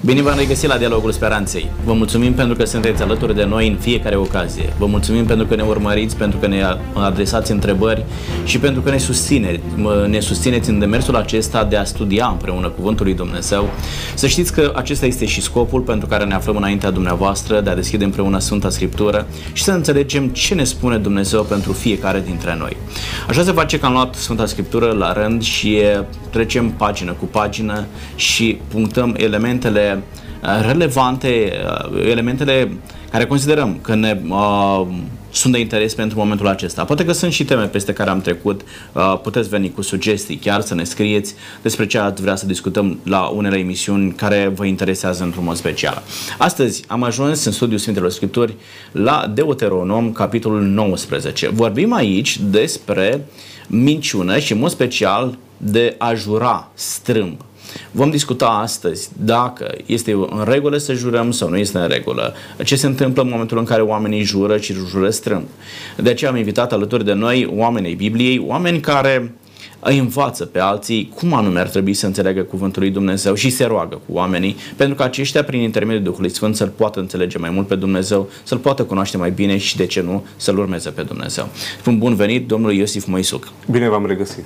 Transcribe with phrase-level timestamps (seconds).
[0.00, 1.70] Bine v-am regăsit la Dialogul Speranței.
[1.84, 4.72] Vă mulțumim pentru că sunteți alături de noi în fiecare ocazie.
[4.78, 6.62] Vă mulțumim pentru că ne urmăriți, pentru că ne
[6.94, 8.04] adresați întrebări
[8.44, 9.60] și pentru că ne susțineți,
[10.06, 13.68] ne susțineți în demersul acesta de a studia împreună Cuvântul lui Dumnezeu.
[14.14, 17.74] Să știți că acesta este și scopul pentru care ne aflăm înaintea dumneavoastră, de a
[17.74, 22.76] deschide împreună Sfânta Scriptură și să înțelegem ce ne spune Dumnezeu pentru fiecare dintre noi.
[23.28, 25.78] Așa se face că am luat Sfânta Scriptură la rând și
[26.30, 27.86] trecem pagină cu pagină
[28.16, 31.52] și punctăm elementele Uh, relevante,
[31.92, 32.70] uh, elementele
[33.10, 34.86] care considerăm că ne uh,
[35.30, 36.84] sunt de interes pentru momentul acesta.
[36.84, 38.60] Poate că sunt și teme peste care am trecut,
[38.92, 42.98] uh, puteți veni cu sugestii, chiar să ne scrieți despre ce ați vrea să discutăm
[43.02, 46.02] la unele emisiuni care vă interesează într-un mod special.
[46.38, 48.54] Astăzi am ajuns în studiul Sfintelor Scripturi
[48.92, 51.48] la Deuteronom, capitolul 19.
[51.48, 53.24] Vorbim aici despre
[53.66, 57.40] minciună și în mod special de a jura strâmb.
[57.90, 62.34] Vom discuta astăzi dacă este în regulă să jurăm sau nu este în regulă,
[62.64, 65.44] ce se întâmplă în momentul în care oamenii jură și jură strâmb.
[65.96, 69.32] De aceea am invitat alături de noi oamenii Bibliei, oameni care
[69.88, 73.64] îi învață pe alții cum anume ar trebui să înțeleagă cuvântul lui Dumnezeu și se
[73.64, 77.66] roagă cu oamenii, pentru că aceștia, prin intermediul Duhului Sfânt, să-L poată înțelege mai mult
[77.66, 81.48] pe Dumnezeu, să-L poată cunoaște mai bine și, de ce nu, să-L urmeze pe Dumnezeu.
[81.78, 83.48] Spun bun venit, domnul Iosif Moisuc.
[83.70, 84.44] Bine v-am regăsit.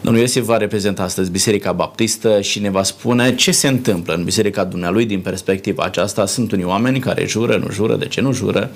[0.00, 4.24] Domnul Iosif va reprezenta astăzi Biserica Baptistă și ne va spune ce se întâmplă în
[4.24, 6.26] Biserica Dumnealui din perspectiva aceasta.
[6.26, 8.70] Sunt unii oameni care jură, nu jură, de ce nu jură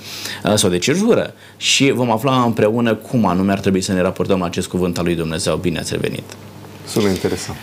[0.55, 4.43] sau de ce jură și vom afla împreună cum anume ar trebui să ne raportăm
[4.43, 5.57] acest cuvânt al lui Dumnezeu.
[5.57, 6.37] Bine ați revenit!
[6.87, 7.57] Sună interesant.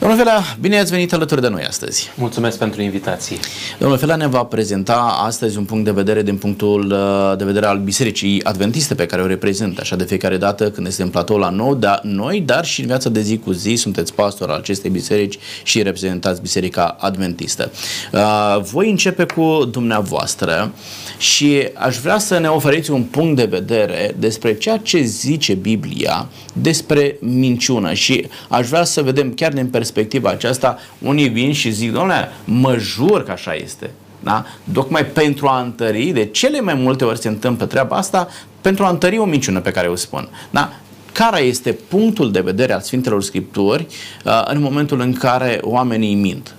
[0.00, 2.10] Domnul Fela, bine ați venit alături de noi astăzi.
[2.14, 3.36] Mulțumesc pentru invitație.
[3.78, 7.66] Domnul Fela ne va prezenta astăzi un punct de vedere din punctul uh, de vedere
[7.66, 11.36] al Bisericii Adventiste pe care o reprezintă, așa de fiecare dată când este în platou
[11.36, 14.56] la nou, dar noi, dar și în viața de zi cu zi, sunteți pastor al
[14.56, 17.70] acestei biserici și reprezentați Biserica Adventistă.
[18.12, 20.72] Uh, voi începe cu dumneavoastră
[21.18, 26.28] și aș vrea să ne oferiți un punct de vedere despre ceea ce zice Biblia
[26.52, 31.70] despre minciună și aș vrea să vedem chiar din perspectiva perspectiva aceasta, unii vin și
[31.70, 33.90] zic, domnule, mă jur că așa este.
[34.20, 34.44] Da?
[34.72, 38.28] Tocmai pentru a întări, de cele mai multe ori se întâmplă treaba asta,
[38.60, 40.28] pentru a întări o minciună pe care o spun.
[40.50, 40.72] Da?
[41.12, 43.86] Care este punctul de vedere al Sfintelor Scripturi
[44.24, 46.54] uh, în momentul în care oamenii mint?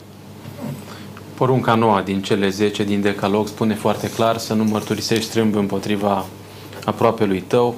[1.34, 6.26] Porunca noua din cele 10 din Decalog spune foarte clar să nu mărturisești strâmb împotriva
[6.86, 7.76] aproapelui tău,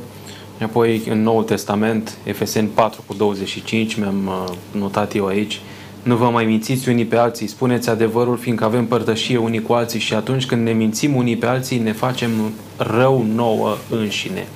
[0.63, 5.61] Apoi în Noul Testament, Efeseni 4 cu 25, mi-am uh, notat eu aici,
[6.03, 9.99] nu vă mai mințiți unii pe alții, spuneți adevărul, fiindcă avem părtășie unii cu alții
[9.99, 12.29] și atunci când ne mințim unii pe alții, ne facem
[12.77, 14.47] rău nouă înșine.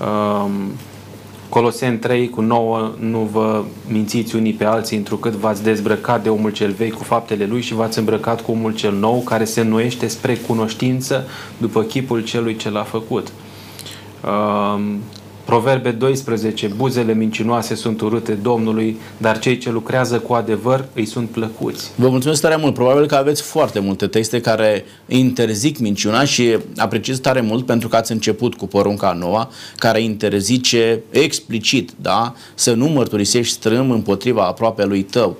[0.00, 0.52] Um,
[1.48, 6.50] Coloseni 3 cu 9, nu vă mințiți unii pe alții, întrucât v-ați dezbrăcat de omul
[6.50, 10.06] cel vechi cu faptele lui și v-ați îmbrăcat cu omul cel nou, care se înnoiește
[10.06, 11.28] spre cunoștință
[11.58, 13.32] după chipul celui ce l-a făcut.
[14.24, 15.04] Um,
[15.46, 21.28] Proverbe 12, buzele mincinoase sunt urâte Domnului, dar cei ce lucrează cu adevăr îi sunt
[21.28, 21.90] plăcuți.
[21.94, 22.74] Vă mulțumesc tare mult.
[22.74, 27.96] Probabil că aveți foarte multe texte care interzic minciuna și apreciez tare mult pentru că
[27.96, 34.84] ați început cu porunca noua, care interzice explicit, da, să nu mărturisești strâm împotriva aproape
[34.84, 35.36] lui tău.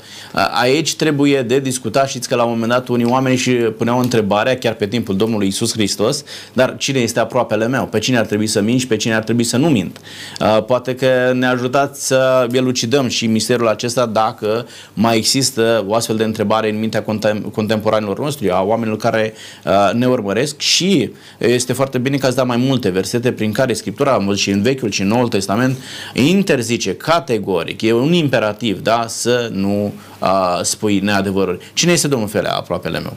[0.60, 4.58] Aici trebuie de discutat, știți că la un moment dat unii oameni și puneau întrebarea,
[4.58, 7.86] chiar pe timpul Domnului Isus Hristos, dar cine este aproapele meu?
[7.86, 9.95] Pe cine ar trebui să minci, pe cine ar trebui să nu mint?
[10.40, 16.16] Uh, poate că ne ajutați să elucidăm și misterul acesta dacă mai există o astfel
[16.16, 21.72] de întrebare în mintea contem- contemporanilor noștri, a oamenilor care uh, ne urmăresc și este
[21.72, 24.62] foarte bine că ați dat mai multe versete prin care Scriptura, am văzut și în
[24.62, 25.78] Vechiul și în Noul Testament,
[26.12, 31.70] interzice categoric, e un imperativ, da, să nu uh, spui neadevăruri.
[31.74, 33.16] Cine este Domnul Felea, aproapele meu?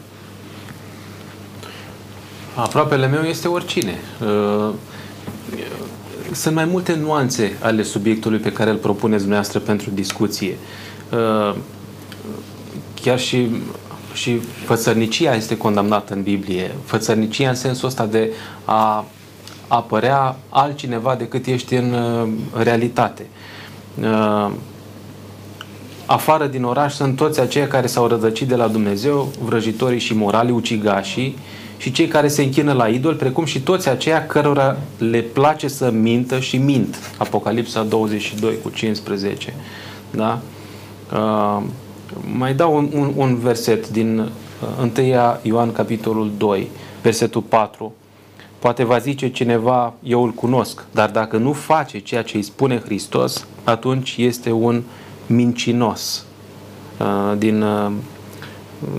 [2.55, 3.99] Aproapele meu este oricine.
[6.29, 10.57] Uh, sunt mai multe nuanțe ale subiectului pe care îl propuneți dumneavoastră pentru discuție.
[11.11, 11.55] Uh,
[13.01, 13.49] chiar și,
[14.13, 16.75] și fățărnicia este condamnată în Biblie.
[16.85, 18.31] Fățărnicia în sensul ăsta de
[18.65, 19.05] a
[19.67, 22.29] apărea altcineva decât ești în uh,
[22.63, 23.25] realitate.
[24.01, 24.51] Uh,
[26.05, 30.51] afară din oraș sunt toți aceia care s-au rădăcit de la Dumnezeu, vrăjitorii și morali,
[30.51, 31.37] ucigașii,
[31.79, 35.91] și cei care se închină la idol, precum și toți aceia cărora le place să
[35.91, 37.13] mintă și mint.
[37.17, 39.53] Apocalipsa 22 cu 15.
[40.11, 40.39] Da?
[41.13, 41.63] Uh,
[42.37, 45.07] mai dau un, un, un verset din uh, 1
[45.41, 46.69] Ioan capitolul 2,
[47.01, 47.93] versetul 4.
[48.59, 52.79] Poate va zice cineva, eu îl cunosc, dar dacă nu face ceea ce îi spune
[52.79, 54.83] Hristos, atunci este un
[55.25, 56.25] mincinos.
[56.99, 57.91] Uh, din uh,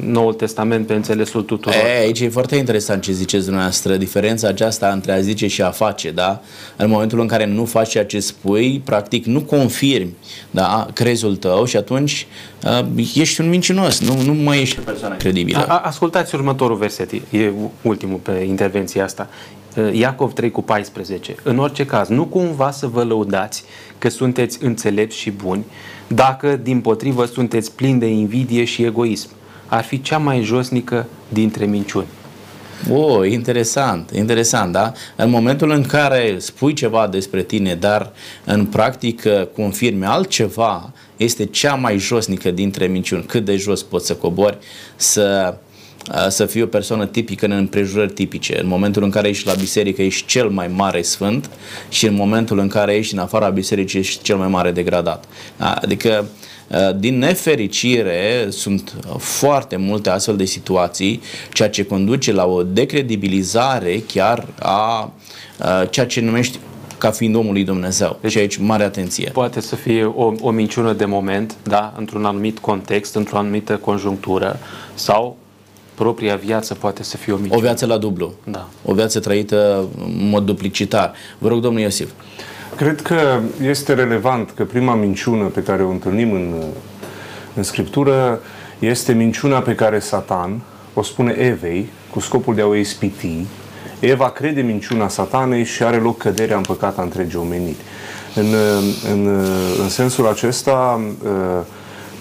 [0.01, 1.75] Noul Testament pe înțelesul tuturor.
[1.75, 5.71] E, aici e foarte interesant ce ziceți dumneavoastră, diferența aceasta între a zice și a
[5.71, 6.41] face, da?
[6.77, 10.15] În momentul în care nu faci ceea ce spui, practic nu confirmi,
[10.51, 12.27] da, crezul tău și atunci
[12.97, 15.65] uh, ești un mincinos, nu, nu mai ești o persoană credibilă.
[15.69, 19.29] A, ascultați următorul verset, e ultimul pe intervenția asta.
[19.77, 21.35] Uh, Iacov 3 cu 14.
[21.43, 23.65] În orice caz, nu cumva să vă lăudați
[23.99, 25.65] că sunteți înțelepți și buni,
[26.07, 29.29] dacă din potrivă sunteți plini de invidie și egoism.
[29.71, 32.07] Ar fi cea mai josnică dintre minciuni.
[32.91, 34.93] O, interesant, interesant, da?
[35.17, 38.13] În momentul în care spui ceva despre tine, dar
[38.45, 43.25] în practică confirmi altceva, este cea mai josnică dintre minciuni.
[43.25, 44.59] Cât de jos poți să cobori,
[44.97, 45.55] să
[46.29, 48.61] să fii o persoană tipică în împrejurări tipice.
[48.61, 51.51] În momentul în care ești la biserică ești cel mai mare sfânt
[51.89, 55.25] și în momentul în care ești în afara bisericii ești cel mai mare degradat.
[55.57, 56.29] Adică
[56.97, 61.21] din nefericire sunt foarte multe astfel de situații,
[61.53, 65.13] ceea ce conduce la o decredibilizare chiar a
[65.91, 66.59] ceea ce numești
[66.99, 68.19] ca fiind omul lui Dumnezeu.
[68.21, 69.31] Deci aici mare atenție.
[69.33, 74.59] Poate să fie o, o minciună de moment, da, într-un anumit context, într-o anumită conjunctură
[74.95, 75.37] sau
[75.95, 77.59] propria viață poate să fie o minciună.
[77.59, 78.35] O viață la dublu.
[78.45, 78.69] Da.
[78.85, 81.13] O viață trăită în mod duplicitar.
[81.39, 82.11] Vă rog, domnul Iosif.
[82.77, 86.55] Cred că este relevant că prima minciună pe care o întâlnim în,
[87.55, 88.41] în Scriptură
[88.79, 90.61] este minciuna pe care Satan
[90.95, 93.47] o spune Evei cu scopul de a o ispiti.
[94.01, 97.77] Eva crede minciuna satanei și are loc căderea în păcata întregii omeniri.
[98.35, 98.55] În,
[99.13, 99.27] în,
[99.83, 101.01] în sensul acesta,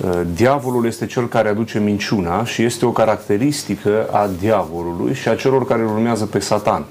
[0.04, 5.36] Uh, diavolul este cel care aduce minciuna și este o caracteristică a diavolului și a
[5.36, 6.86] celor care îl urmează pe Satan.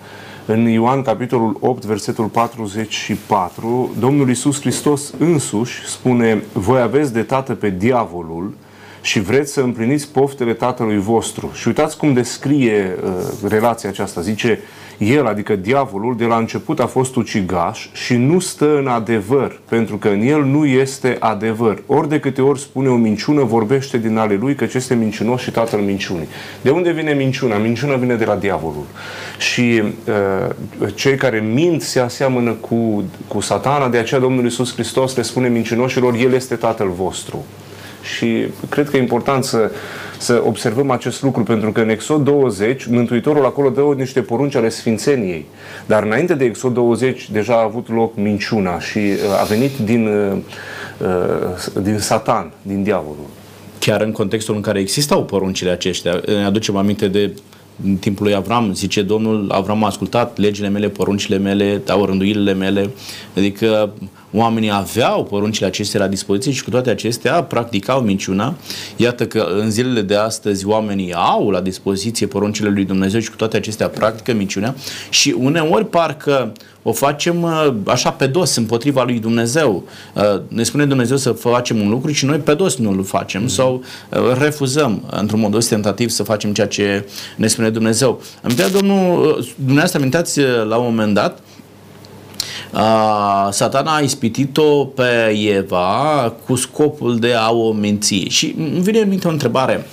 [0.51, 7.55] În Ioan, capitolul 8, versetul 44, Domnul Isus Hristos însuși spune Voi aveți de tată
[7.55, 8.55] pe diavolul
[9.01, 11.51] și vreți să împliniți poftele tatălui vostru.
[11.55, 13.11] Și uitați cum descrie uh,
[13.49, 14.21] relația aceasta.
[14.21, 14.61] Zice,
[14.99, 19.97] el, adică diavolul, de la început a fost ucigaș și nu stă în adevăr, pentru
[19.97, 21.83] că în el nu este adevăr.
[21.87, 25.51] Ori de câte ori spune o minciună, vorbește din ale lui, căci este mincinos și
[25.51, 26.29] tatăl minciunii.
[26.61, 27.57] De unde vine minciuna?
[27.57, 28.85] Minciuna vine de la diavolul.
[29.39, 35.17] Și uh, cei care mint se aseamănă cu, cu satana, de aceea Domnul Iisus Hristos
[35.17, 37.45] le spune mincinoșilor, El este Tatăl vostru.
[38.03, 39.71] Și cred că e important să,
[40.19, 44.69] să observăm acest lucru, pentru că în Exod 20, Mântuitorul acolo dă niște porunci ale
[44.69, 45.47] Sfințeniei.
[45.87, 50.07] Dar înainte de Exod 20, deja a avut loc minciuna și uh, a venit din,
[50.07, 50.37] uh,
[51.75, 53.27] uh, din Satan, din diavolul.
[53.79, 57.33] Chiar în contextul în care existau poruncile aceștia, ne aducem aminte de
[57.85, 62.55] în timpul lui Avram, zice Domnul, Avram a ascultat legile mele, poruncile mele, au rânduirile
[62.55, 62.91] mele,
[63.37, 63.93] adică
[64.33, 68.55] oamenii aveau poruncile acestea la dispoziție și cu toate acestea practicau minciuna.
[68.97, 73.37] Iată că în zilele de astăzi oamenii au la dispoziție poruncile lui Dumnezeu și cu
[73.37, 74.75] toate acestea practică minciuna
[75.11, 76.53] și uneori parcă
[76.83, 79.85] o facem uh, așa pe dos împotriva lui Dumnezeu.
[80.15, 83.45] Uh, ne spune Dumnezeu să facem un lucru și noi pe dos nu îl facem
[83.45, 83.55] mm-hmm.
[83.55, 88.23] sau uh, refuzăm într-un mod ostentativ să facem ceea ce ne spune Dumnezeu.
[88.43, 91.58] Îmi Domnul, dumneavoastră amintați la un moment dat Uh,
[93.51, 98.15] satana a ispitit-o pe Eva cu scopul de a o minți.
[98.15, 99.87] Și îmi vine în minte o întrebare.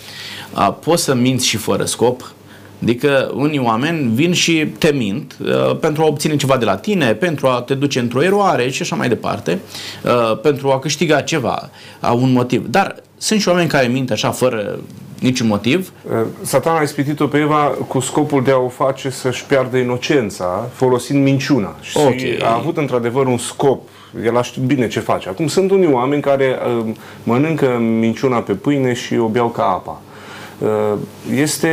[0.56, 2.34] Uh, poți să minți și fără scop?
[2.82, 7.14] Adică unii oameni vin și te mint uh, pentru a obține ceva de la tine,
[7.14, 9.60] pentru a te duce într-o eroare și așa mai departe,
[10.04, 12.68] uh, pentru a câștiga ceva, au un motiv.
[12.68, 14.80] Dar sunt și oameni care mint așa fără
[15.20, 15.92] niciun motiv.
[16.04, 20.70] Uh, Satana a ispitit-o pe Eva cu scopul de a o face să-și piardă inocența,
[20.74, 21.76] folosind minciuna.
[21.82, 22.38] Și okay.
[22.42, 23.82] a avut într-adevăr un scop.
[24.26, 25.30] El a știut bine ce face.
[25.30, 26.94] Acum sunt unii oameni care uh,
[27.24, 30.02] mănâncă minciuna pe pâine și o beau ca apa.
[30.60, 30.98] Uh,
[31.36, 31.70] este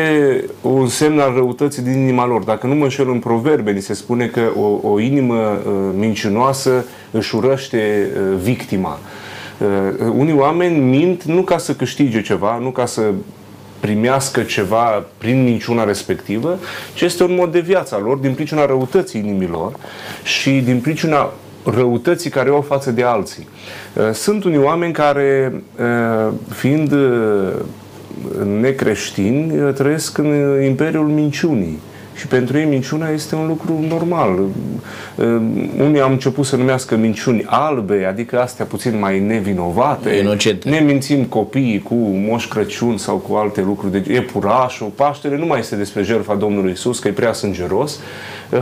[0.60, 2.44] un semn al răutății din inima lor.
[2.44, 6.84] Dacă nu mă înșel în proverbe, ni se spune că o, o inimă uh, mincinoasă
[7.10, 8.98] își urăște uh, victima.
[10.16, 13.02] Unii oameni mint nu ca să câștige ceva, nu ca să
[13.80, 16.58] primească ceva prin minciuna respectivă,
[16.94, 19.72] ci este un mod de viață al lor, din pricina răutății inimilor
[20.22, 21.32] și din pricina
[21.64, 23.48] răutății care o au față de alții.
[24.12, 25.62] Sunt unii oameni care,
[26.48, 26.92] fiind
[28.60, 31.78] necreștini uh, trăiesc în uh, imperiul minciunii.
[32.14, 34.38] Și pentru ei minciuna este un lucru normal.
[34.38, 35.26] Uh,
[35.78, 40.10] unii am început să numească minciuni albe, adică astea puțin mai nevinovate.
[40.10, 40.68] Inocente.
[40.68, 43.92] Ne mințim copiii cu Moș Crăciun sau cu alte lucruri.
[43.92, 48.00] Deci epurașul, Paștele nu mai este despre jertfa Domnului Isus, că e prea sângeros.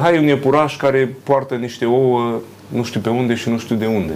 [0.00, 2.40] Hai un epuraș care poartă niște ouă
[2.72, 4.12] nu știu pe unde și nu știu de unde.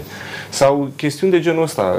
[0.49, 1.97] Sau chestiuni de genul ăsta,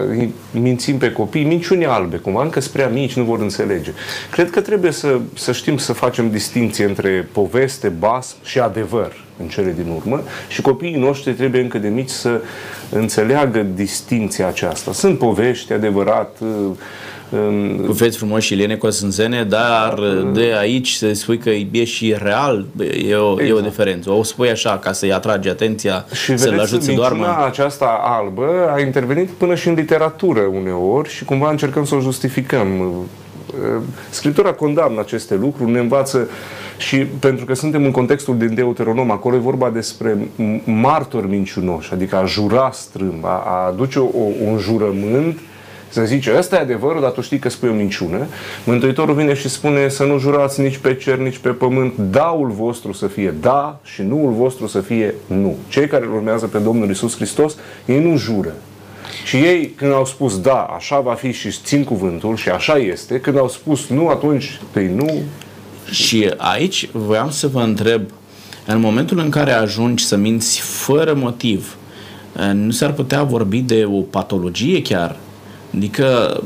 [0.51, 3.91] mințim pe copii, minciuni albe, cumva, încă spre prea mici, nu vor înțelege.
[4.31, 9.47] Cred că trebuie să, să știm să facem distinție între poveste, basm și adevăr în
[9.47, 12.41] cele din urmă și copiii noștri trebuie încă de mici să
[12.89, 14.93] înțeleagă distinția aceasta.
[14.93, 16.37] Sunt povești, adevărat,
[17.85, 19.99] cu feți frumoși și liene sânzene, dar
[20.33, 23.15] de aici să spui că e și real, e o, exact.
[23.15, 23.63] e o exact.
[23.63, 24.11] diferență.
[24.11, 27.43] O spui așa ca să-i atragi atenția, și să-l ajut să doarmă.
[27.45, 32.93] aceasta albă a intervenit până și în literatură uneori și cumva încercăm să o justificăm.
[34.09, 36.29] Scriptura condamnă aceste lucruri, ne învață
[36.77, 40.17] și pentru că suntem în contextul din Deuteronom, acolo e vorba despre
[40.63, 44.05] martori minciunoși, adică a jura strâmb, a, a aduce o,
[44.45, 45.39] un jurământ
[45.95, 48.27] să zice, ăsta e adevărul, dar tu știi că spui o minciună.
[48.63, 52.93] Mântuitorul vine și spune să nu jurați nici pe cer, nici pe pământ, daul vostru
[52.93, 55.55] să fie da și nuul vostru să fie nu.
[55.69, 58.53] Cei care îl urmează pe Domnul Isus Hristos, ei nu jură.
[59.25, 63.19] Și ei, când au spus da, așa va fi și țin cuvântul și așa este,
[63.19, 65.21] când au spus nu, atunci păi nu.
[65.91, 68.01] Și aici voiam să vă întreb,
[68.65, 71.75] în momentul în care ajungi să minți fără motiv,
[72.53, 75.15] nu s-ar putea vorbi de o patologie chiar?
[75.75, 76.39] Adică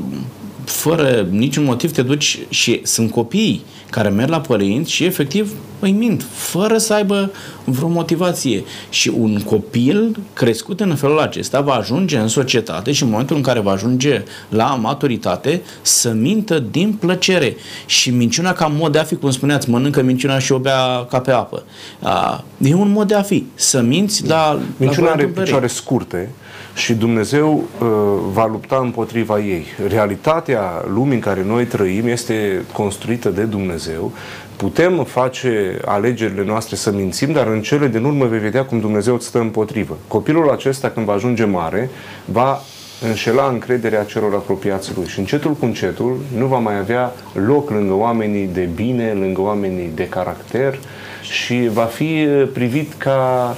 [0.64, 5.92] fără niciun motiv te duci și sunt copii care merg la părinți și efectiv îi
[5.92, 7.30] mint, fără să aibă
[7.64, 8.64] vreo motivație.
[8.90, 13.42] Și un copil crescut în felul acesta va ajunge în societate și în momentul în
[13.42, 17.56] care va ajunge la maturitate să mintă din plăcere.
[17.86, 21.20] Și minciuna ca mod de a fi, cum spuneați, mănâncă minciuna și o bea ca
[21.20, 21.62] pe apă.
[22.00, 26.30] A, e un mod de a fi, să minți la Minciuna la are picioare scurte,
[26.74, 27.88] și Dumnezeu uh,
[28.32, 29.66] va lupta împotriva ei.
[29.88, 34.12] Realitatea lumii în care noi trăim este construită de Dumnezeu.
[34.56, 39.14] Putem face alegerile noastre să mințim, dar în cele din urmă vei vedea cum Dumnezeu
[39.14, 39.96] îți stă împotrivă.
[40.08, 41.90] Copilul acesta, când va ajunge mare,
[42.24, 42.60] va
[43.08, 47.12] înșela încrederea celor apropiați lui și încetul cu încetul nu va mai avea
[47.46, 50.78] loc lângă oamenii de bine, lângă oamenii de caracter
[51.22, 53.56] și va fi privit ca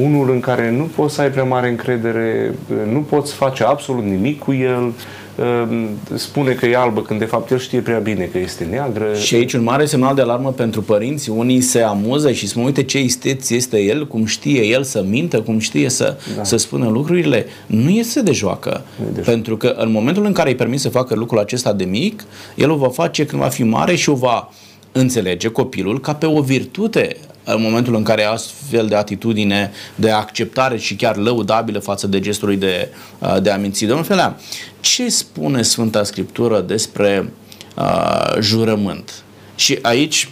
[0.00, 2.54] unul în care nu poți să ai prea mare încredere,
[2.92, 4.92] nu poți face absolut nimic cu el,
[5.38, 9.14] ehm, spune că e albă când de fapt el știe prea bine că este neagră.
[9.14, 11.30] Și aici un mare semnal de alarmă pentru părinți.
[11.30, 15.40] Unii se amuză și spun, uite ce isteț este el, cum știe el să mintă,
[15.40, 16.44] cum știe să, da.
[16.44, 17.46] să spună lucrurile.
[17.66, 18.84] Nu este de joacă.
[19.14, 22.24] De pentru că în momentul în care îi permis să facă lucrul acesta de mic,
[22.54, 24.52] el o va face când va fi mare și o va
[24.92, 30.78] înțelege copilul ca pe o virtute în momentul în care astfel de atitudine de acceptare
[30.78, 33.84] și chiar lăudabilă față de gestului de, uh, de a minți.
[33.84, 34.36] Domnul Felea,
[34.80, 37.32] ce spune Sfânta Scriptură despre
[37.76, 39.12] uh, jurământ?
[39.54, 40.28] Și aici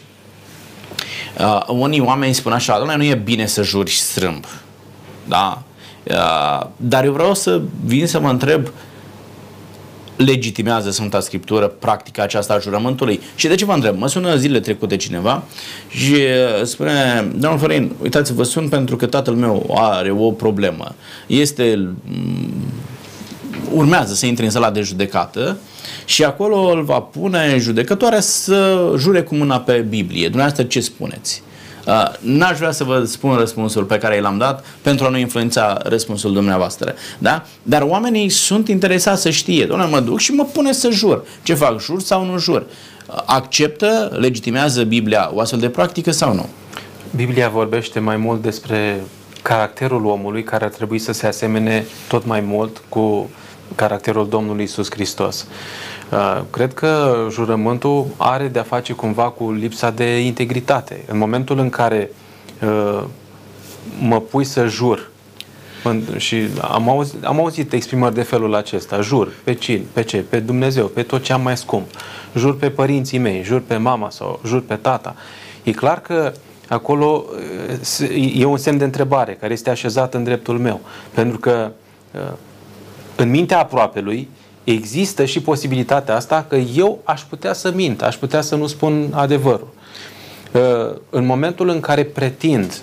[1.38, 4.44] uh, unii oameni spun așa, domnule, nu e bine să juri strâmb.
[5.28, 5.62] Da?
[6.04, 8.72] Uh, dar eu vreau să vin să mă întreb uh,
[10.24, 13.20] legitimează Sfânta Scriptură practica aceasta a jurământului.
[13.34, 13.98] Și de ce vă întreb?
[13.98, 15.42] Mă sună zilele trecute cineva
[15.88, 20.94] și uh, spune, domnul Florin, uitați, vă sun pentru că tatăl meu are o problemă.
[21.26, 22.52] Este mm,
[23.72, 25.58] urmează să intre în sala de judecată
[26.04, 30.28] și acolo îl va pune judecătoarea să jure cu mâna pe Biblie.
[30.28, 31.42] Dumneavoastră ce spuneți?
[31.90, 35.78] Uh, n-aș vrea să vă spun răspunsul pe care l-am dat pentru a nu influența
[35.84, 36.94] răspunsul dumneavoastră.
[37.18, 37.44] Da?
[37.62, 39.64] Dar oamenii sunt interesați să știe.
[39.64, 41.24] Doamne, mă duc și mă pune să jur.
[41.42, 41.80] Ce fac?
[41.80, 42.60] Jur sau nu jur?
[43.06, 46.48] Uh, acceptă, legitimează Biblia o astfel de practică sau nu?
[47.16, 49.00] Biblia vorbește mai mult despre
[49.42, 53.30] caracterul omului care ar trebui să se asemene tot mai mult cu
[53.74, 55.46] caracterul Domnului Isus Hristos.
[56.10, 61.04] Uh, cred că jurământul are de-a face cumva cu lipsa de integritate.
[61.06, 62.10] În momentul în care
[62.62, 63.02] uh,
[64.00, 65.10] mă pui să jur
[66.16, 70.40] și am auzit, am auzit exprimări de felul acesta, jur pe cine, pe ce, pe
[70.40, 71.86] Dumnezeu, pe tot ce am mai scump,
[72.34, 75.14] jur pe părinții mei, jur pe mama sau jur pe tata.
[75.62, 76.32] E clar că
[76.68, 77.24] acolo
[78.00, 80.80] uh, e un semn de întrebare care este așezat în dreptul meu,
[81.14, 81.70] pentru că
[83.20, 84.28] în mintea aproapelui
[84.64, 89.08] există și posibilitatea asta că eu aș putea să mint, aș putea să nu spun
[89.14, 89.68] adevărul.
[90.52, 92.80] Uh, în momentul în care pretind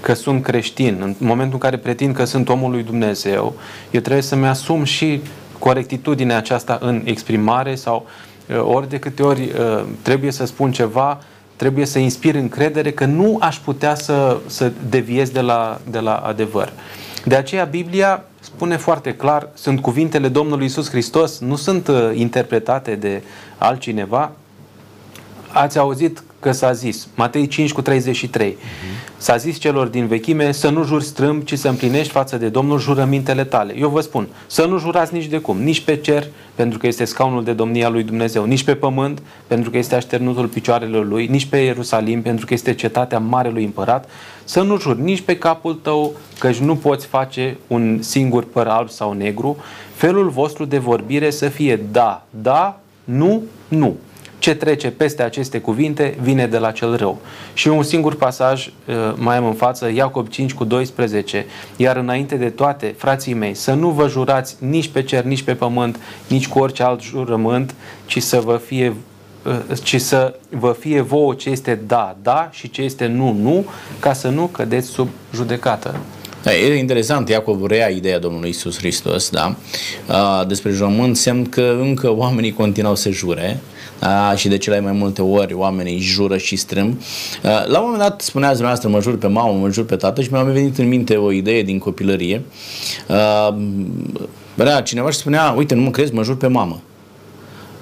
[0.00, 3.54] că sunt creștin, în momentul în care pretind că sunt omul lui Dumnezeu,
[3.90, 5.20] eu trebuie să-mi asum și
[5.58, 8.06] corectitudinea aceasta în exprimare sau
[8.48, 11.20] uh, ori de câte ori uh, trebuie să spun ceva,
[11.56, 16.14] trebuie să inspir încredere că nu aș putea să, să deviez de la, de la
[16.14, 16.72] adevăr.
[17.24, 22.94] De aceea Biblia spune foarte clar, sunt cuvintele Domnului Isus Hristos, nu sunt uh, interpretate
[22.94, 23.22] de
[23.58, 24.32] altcineva.
[25.52, 28.56] Ați auzit că s-a zis, Matei 5 cu 33,
[29.16, 32.78] s-a zis celor din vechime să nu juri strâmb, ci să împlinești față de Domnul
[32.78, 33.78] jurămintele tale.
[33.78, 37.04] Eu vă spun, să nu jurați nici de cum, nici pe cer, pentru că este
[37.04, 41.46] scaunul de domnia lui Dumnezeu, nici pe pământ, pentru că este așternutul picioarelor lui, nici
[41.46, 44.08] pe Ierusalim, pentru că este cetatea marelui împărat,
[44.44, 48.88] să nu juri nici pe capul tău, căci nu poți face un singur păr alb
[48.88, 49.56] sau negru,
[49.94, 53.96] felul vostru de vorbire să fie da, da, nu, nu.
[54.44, 57.20] Ce trece peste aceste cuvinte vine de la cel rău.
[57.54, 61.46] Și un singur pasaj uh, mai am în față, Iacob 5 cu 12,
[61.76, 65.54] iar înainte de toate, frații mei, să nu vă jurați nici pe cer, nici pe
[65.54, 67.74] pământ, nici cu orice alt jurământ,
[68.06, 68.94] ci să vă fie
[69.46, 73.64] uh, ci să vă fie vouă ce este da, da și ce este nu, nu,
[73.98, 75.96] ca să nu cădeți sub judecată.
[76.42, 79.56] Da, e interesant, Iacov rea ideea Domnului Isus Hristos, da?
[80.46, 83.73] despre jurământ semn că încă oamenii continuau să jure a,
[84.36, 87.00] și de cele mai multe ori oamenii jură și strâm.
[87.42, 90.22] A, la un moment dat spunea dumneavoastră, mă jur pe mamă, mă jur pe tată
[90.22, 92.42] și mi-a venit în minte o idee din copilărie.
[93.08, 93.58] A,
[94.56, 96.80] Bărea cineva și spunea, uite, nu mă crezi, mă jur pe mamă.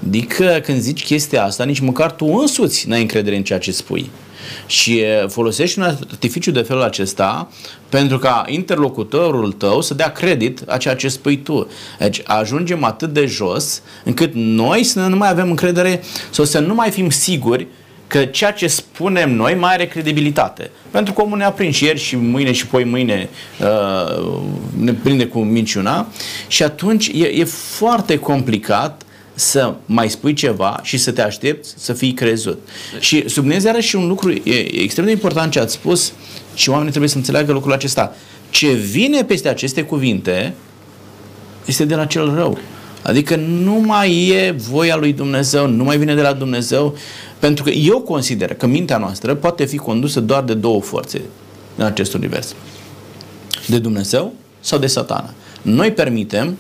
[0.06, 4.10] Adică când zici chestia asta, nici măcar tu însuți n-ai încredere în ceea ce spui.
[4.66, 7.48] Și folosești un artificiu de felul acesta
[7.88, 11.68] pentru ca interlocutorul tău să dea credit a ceea ce spui tu.
[11.98, 16.74] Deci ajungem atât de jos încât noi să nu mai avem încredere sau să nu
[16.74, 17.66] mai fim siguri
[18.12, 20.70] că ceea ce spunem noi mai are credibilitate.
[20.90, 23.28] Pentru că omul ne-a prins ieri și mâine și poi mâine
[23.60, 24.40] uh,
[24.78, 26.06] ne prinde cu minciuna
[26.46, 29.02] și atunci e, e foarte complicat
[29.34, 32.68] să mai spui ceva și să te aștepți să fii crezut.
[33.00, 36.12] Și sublinez iarăși și un lucru e extrem de important ce ați spus
[36.54, 38.14] și oamenii trebuie să înțeleagă lucrul acesta.
[38.50, 40.54] Ce vine peste aceste cuvinte
[41.64, 42.58] este de la cel rău.
[43.02, 46.96] Adică nu mai e voia lui Dumnezeu, nu mai vine de la Dumnezeu,
[47.38, 51.20] pentru că eu consider că mintea noastră poate fi condusă doar de două forțe
[51.76, 52.54] în acest univers.
[53.66, 55.34] De Dumnezeu sau de satana.
[55.62, 56.58] Noi permitem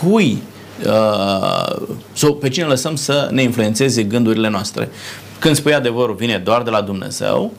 [0.00, 0.42] cui
[0.86, 4.88] uh, sau pe cine lăsăm să ne influențeze gândurile noastre.
[5.38, 7.52] Când spui adevărul, vine doar de la Dumnezeu,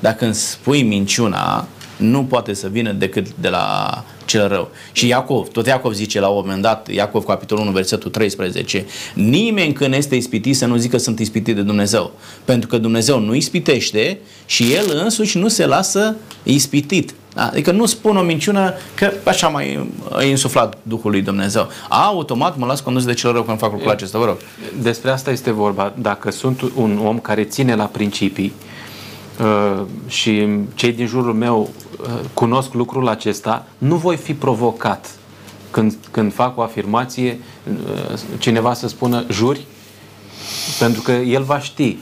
[0.00, 4.70] dar când spui minciuna, nu poate să vină decât de la cel rău.
[4.92, 9.72] Și Iacov, tot Iacov zice la un moment dat, Iacov capitolul 1, versetul 13, nimeni
[9.72, 12.12] când este ispitit să nu zică sunt ispitit de Dumnezeu.
[12.44, 17.14] Pentru că Dumnezeu nu ispitește și El însuși nu se lasă ispitit.
[17.34, 17.46] Da?
[17.46, 19.88] Adică nu spun o minciună că așa mai
[20.20, 21.68] e insuflat Duhul lui Dumnezeu.
[21.88, 24.36] A, automat mă las condus de cel rău când fac lucrul acesta, vă rog.
[24.82, 25.92] Despre asta este vorba.
[25.96, 28.52] Dacă sunt un om care ține la principii
[29.40, 35.10] uh, și cei din jurul meu uh, cunosc lucrul acesta, nu voi fi provocat
[35.70, 39.66] când, când fac o afirmație, uh, cineva să spună juri,
[40.78, 41.96] pentru că el va ști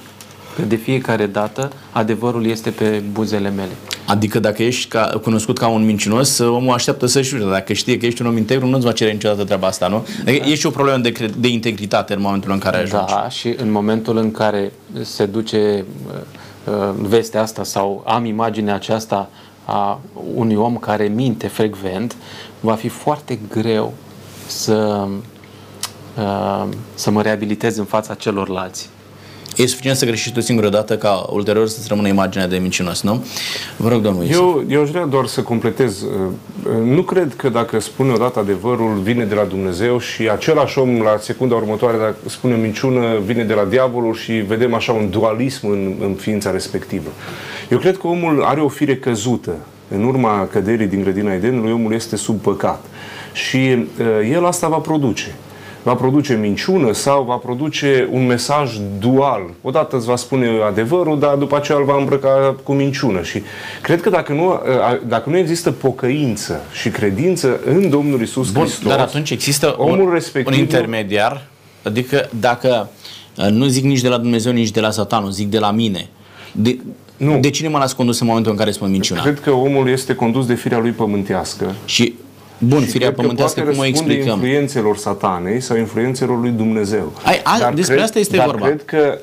[0.61, 3.71] că de fiecare dată adevărul este pe buzele mele.
[4.07, 7.45] Adică dacă ești ca, cunoscut ca un mincinos, omul așteaptă să jure.
[7.51, 10.07] Dacă știe că ești un om integru, nu-ți va cere niciodată treaba asta, nu?
[10.21, 10.51] Adică da.
[10.51, 13.13] ești o problemă de, de integritate în momentul în care ajungi.
[13.13, 18.75] Da, și în momentul în care se duce uh, uh, vestea asta sau am imaginea
[18.75, 19.31] aceasta
[19.65, 20.01] a
[20.35, 22.17] unui om care minte frecvent,
[22.61, 23.95] va fi foarte greu
[24.47, 25.09] să,
[26.19, 28.89] uh, să mă reabilitez în fața celorlalți.
[29.57, 33.25] E suficient să greșești o singură dată ca ulterior să-ți rămână imaginea de mincinos, nu?
[33.77, 36.03] Vă rog, domnul Eu, eu aș vrea doar să completez.
[36.03, 36.09] Uh,
[36.85, 41.19] nu cred că dacă spune odată adevărul, vine de la Dumnezeu și același om la
[41.21, 45.95] secunda următoare, dacă spune minciună, vine de la diavolul și vedem așa un dualism în,
[46.01, 47.11] în ființa respectivă.
[47.71, 49.57] Eu cred că omul are o fire căzută.
[49.89, 52.85] În urma căderii din grădina Edenului, omul este sub păcat.
[53.33, 55.35] Și uh, el asta va produce
[55.83, 59.51] va produce minciună sau va produce un mesaj dual.
[59.63, 63.23] Odată îți va spune adevărul, dar după aceea îl va îmbrăca cu minciună.
[63.23, 63.43] Și
[63.83, 64.61] cred că dacă nu,
[65.07, 70.01] dacă nu există pocăință și credință în Domnul Isus Bun, Hristos, dar atunci există omul
[70.01, 71.47] un, respectiv, un intermediar,
[71.83, 72.89] adică dacă
[73.37, 76.09] uh, nu zic nici de la Dumnezeu, nici de la satanul, zic de la mine.
[76.53, 76.79] De,
[77.17, 77.39] nu.
[77.39, 79.23] de cine mă las condus în momentul în care spun minciuna?
[79.23, 81.75] Cred că omul este condus de firea lui pământească.
[81.85, 82.15] Și
[82.65, 84.33] Bun, firea pământească, cum o explicăm?
[84.33, 87.13] influențelor satanei sau influențelor lui Dumnezeu.
[87.25, 88.67] Ai, a, dar despre cred, asta este dar vorba.
[88.67, 89.19] cred că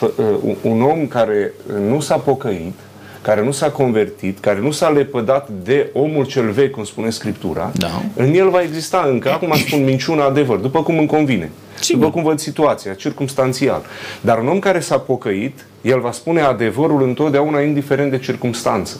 [0.00, 1.52] uh, uh, un om care
[1.88, 2.74] nu s-a pocăit,
[3.22, 7.72] care nu s-a convertit, care nu s-a lepădat de omul cel vechi, cum spune Scriptura,
[7.74, 8.02] da.
[8.14, 11.50] în el va exista încă, acum spun minciuna adevăr, după cum îmi convine.
[11.80, 12.00] Sigur.
[12.00, 13.82] După cum văd situația, circumstanțial.
[14.20, 18.96] Dar un om care s-a pocăit, el va spune adevărul întotdeauna, indiferent de circumstanță.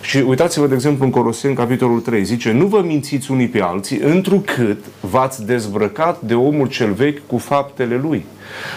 [0.00, 3.98] Și uitați-vă, de exemplu, în Coloseni, capitolul 3, zice, nu vă mințiți unii pe alții,
[3.98, 8.24] întrucât v-ați dezbrăcat de omul cel vechi cu faptele lui.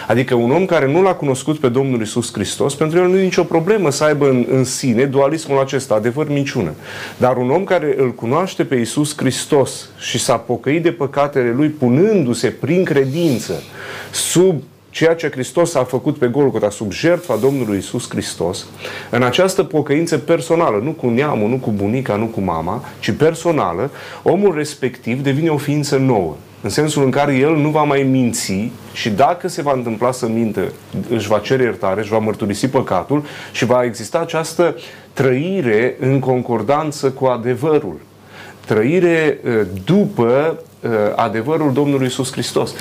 [0.06, 3.22] Adică un om care nu l-a cunoscut pe Domnul Isus Hristos, pentru el nu e
[3.22, 6.72] nicio problemă să aibă în, în sine dualismul acesta, adevăr, minciună.
[7.16, 11.68] Dar un om care îl cunoaște pe Isus Hristos și s-a pocăit de păcatele lui,
[11.68, 13.62] punându-se prin credință
[14.10, 14.62] sub
[14.94, 18.66] ceea ce Hristos a făcut pe Golgota sub jertfa Domnului Isus Hristos,
[19.10, 23.90] în această pocăință personală, nu cu neamul, nu cu bunica, nu cu mama, ci personală,
[24.22, 26.36] omul respectiv devine o ființă nouă.
[26.60, 30.26] În sensul în care el nu va mai minți și dacă se va întâmpla să
[30.26, 30.72] mintă,
[31.08, 34.76] își va cere iertare, își va mărturisi păcatul și va exista această
[35.12, 38.00] trăire în concordanță cu adevărul.
[38.66, 42.74] Trăire uh, după uh, adevărul Domnului Isus Hristos.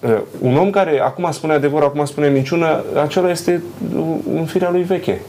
[0.00, 3.62] Uh, un om care acum spune adevărul, acum spune minciună, acela este
[4.32, 5.20] un firea lui veche.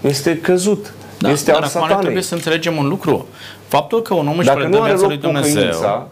[0.00, 0.94] Este căzut.
[1.18, 3.26] Da, este dar acum trebuie să înțelegem un lucru.
[3.68, 6.02] Faptul că un om își predă viața lui Dumnezeu Uh,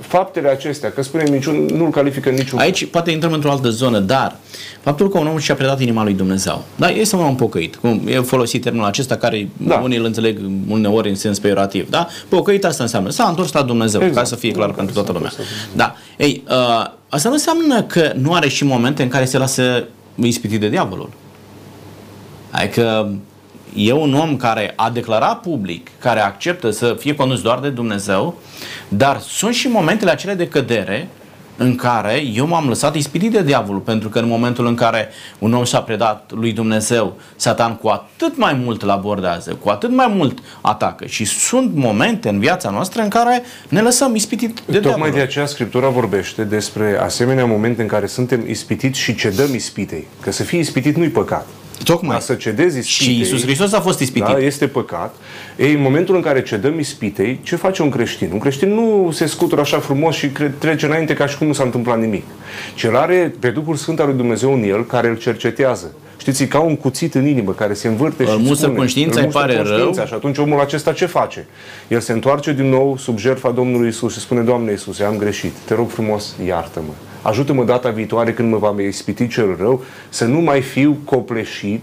[0.00, 2.58] faptele acestea, că spune niciun, nu-l califică niciun.
[2.58, 4.36] Aici poate intrăm într-o altă zonă, dar
[4.80, 8.02] faptul că un om și-a predat inima lui Dumnezeu, da, este un om pocăit, cum
[8.06, 9.74] e folosit termenul acesta care da.
[9.74, 12.08] unii îl înțeleg uneori în sens peorativ, da?
[12.28, 14.16] Pocăit asta înseamnă, s-a întors la Dumnezeu, exact.
[14.16, 14.76] ca să fie clar exact.
[14.76, 15.32] pentru toată lumea.
[15.76, 15.94] Da.
[16.16, 20.60] Ei, uh, asta nu înseamnă că nu are și momente în care se lasă ispitit
[20.60, 21.10] de diavolul.
[22.50, 23.14] Adică
[23.74, 28.34] e un om care a declarat public, care acceptă să fie condus doar de Dumnezeu,
[28.88, 31.08] dar sunt și momentele acele de cădere
[31.58, 35.54] în care eu m-am lăsat ispitit de diavolul, pentru că în momentul în care un
[35.54, 40.12] om s-a predat lui Dumnezeu, Satan cu atât mai mult îl abordează, cu atât mai
[40.16, 41.06] mult atacă.
[41.06, 45.14] Și sunt momente în viața noastră în care ne lăsăm ispitit de Tocmai diavolul.
[45.14, 50.06] de aceea Scriptura vorbește despre asemenea momente în care suntem ispitiți și cedăm ispitei.
[50.20, 51.46] Că să fii ispitit nu-i păcat.
[51.84, 52.16] Tocmai.
[52.16, 53.14] Ca să cedezi ispitei.
[53.14, 54.28] Și Iisus Hristos a fost ispitit.
[54.28, 55.14] Da, este păcat.
[55.56, 58.30] Ei, în momentul în care cedăm ispitei, ce face un creștin?
[58.32, 61.62] Un creștin nu se scutură așa frumos și trece înainte ca și cum nu s-a
[61.62, 62.24] întâmplat nimic.
[62.74, 65.92] Cel are pe Duhul Sfânt al lui Dumnezeu în el, care îl cercetează.
[66.18, 69.26] Știți, e ca un cuțit în inimă care se învârte îl și spune, conștiința, îi
[69.26, 70.06] pare conștiința, rău.
[70.06, 71.46] Și atunci omul acesta ce face?
[71.88, 75.52] El se întoarce din nou sub jertfa Domnului Isus și spune, Doamne Isus, am greșit,
[75.64, 76.92] te rog frumos, iartă-mă.
[77.22, 81.82] Ajută-mă data viitoare când mă va ispiti cel rău să nu mai fiu copleșit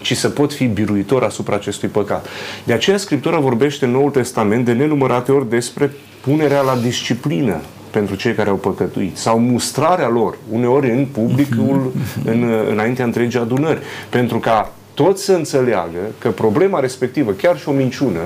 [0.00, 2.26] ci să pot fi biruitor asupra acestui păcat.
[2.64, 8.14] De aceea Scriptura vorbește în Noul Testament de nenumărate ori despre punerea la disciplină pentru
[8.14, 11.92] cei care au păcătuit sau mustrarea lor, uneori în publicul,
[12.24, 17.72] în, înaintea întregii adunări, pentru ca toți să înțeleagă că problema respectivă, chiar și o
[17.72, 18.20] minciună,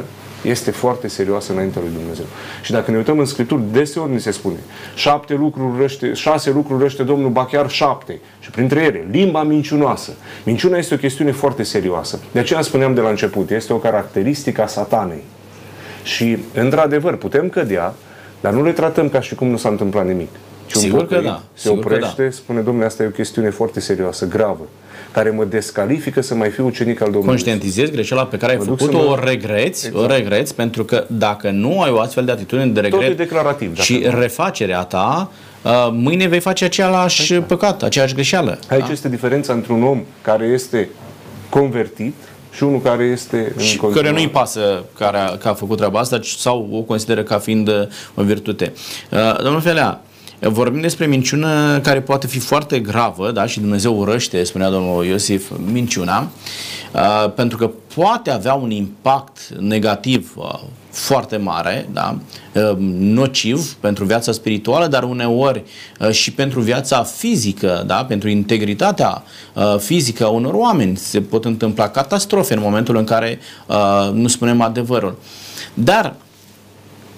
[0.44, 2.24] este foarte serioasă înaintea lui Dumnezeu.
[2.62, 4.56] Și dacă ne uităm în Scripturi, deseori ni se spune
[4.94, 8.20] șapte lucruri răște, șase lucruri răște Domnul, ba chiar șapte.
[8.40, 10.12] Și printre ele, limba mincinoasă.
[10.44, 12.20] Minciuna este o chestiune foarte serioasă.
[12.32, 15.22] De aceea spuneam de la început, este o caracteristică a satanei.
[16.02, 17.94] Și, într-adevăr, putem cădea,
[18.40, 20.28] dar nu le tratăm ca și cum nu s-a întâmplat nimic.
[20.66, 21.42] Ci Sigur că da.
[21.54, 22.30] Se Sigur oprește, da.
[22.30, 24.68] spune, domnule, asta e o chestiune foarte serioasă, gravă
[25.14, 27.28] care mă descalifică să mai fiu ucenic al Domnului.
[27.28, 29.04] Conștientizezi greșeala pe care ai făcut-o, mă...
[29.04, 30.04] o regreți, exact.
[30.04, 33.80] o regreți, pentru că dacă nu ai o astfel de atitudine de regret Tot declarativ,
[33.80, 34.18] și nu.
[34.18, 35.30] refacerea ta,
[35.62, 37.46] uh, mâine vei face același exact.
[37.46, 38.58] păcat, aceeași greșeală.
[38.68, 38.92] Aici da?
[38.92, 40.88] este diferența între un om care este
[41.48, 42.14] convertit
[42.52, 45.98] și unul care este și în care nu-i pasă care a, că a făcut treaba
[45.98, 47.74] asta sau o consideră ca fiind uh,
[48.14, 48.72] o virtute.
[49.10, 50.02] Uh, domnul Felea,
[50.48, 53.46] Vorbim despre minciună care poate fi foarte gravă, da?
[53.46, 56.28] și Dumnezeu urăște, spunea domnul Iosif, minciuna,
[56.92, 60.58] uh, pentru că poate avea un impact negativ uh,
[60.90, 62.18] foarte mare, da?
[62.54, 65.62] uh, nociv pentru viața spirituală, dar uneori
[66.00, 68.04] uh, și pentru viața fizică, da?
[68.04, 69.22] pentru integritatea
[69.54, 70.96] uh, fizică a unor oameni.
[70.96, 75.18] Se pot întâmpla catastrofe în momentul în care uh, nu spunem adevărul.
[75.74, 76.14] Dar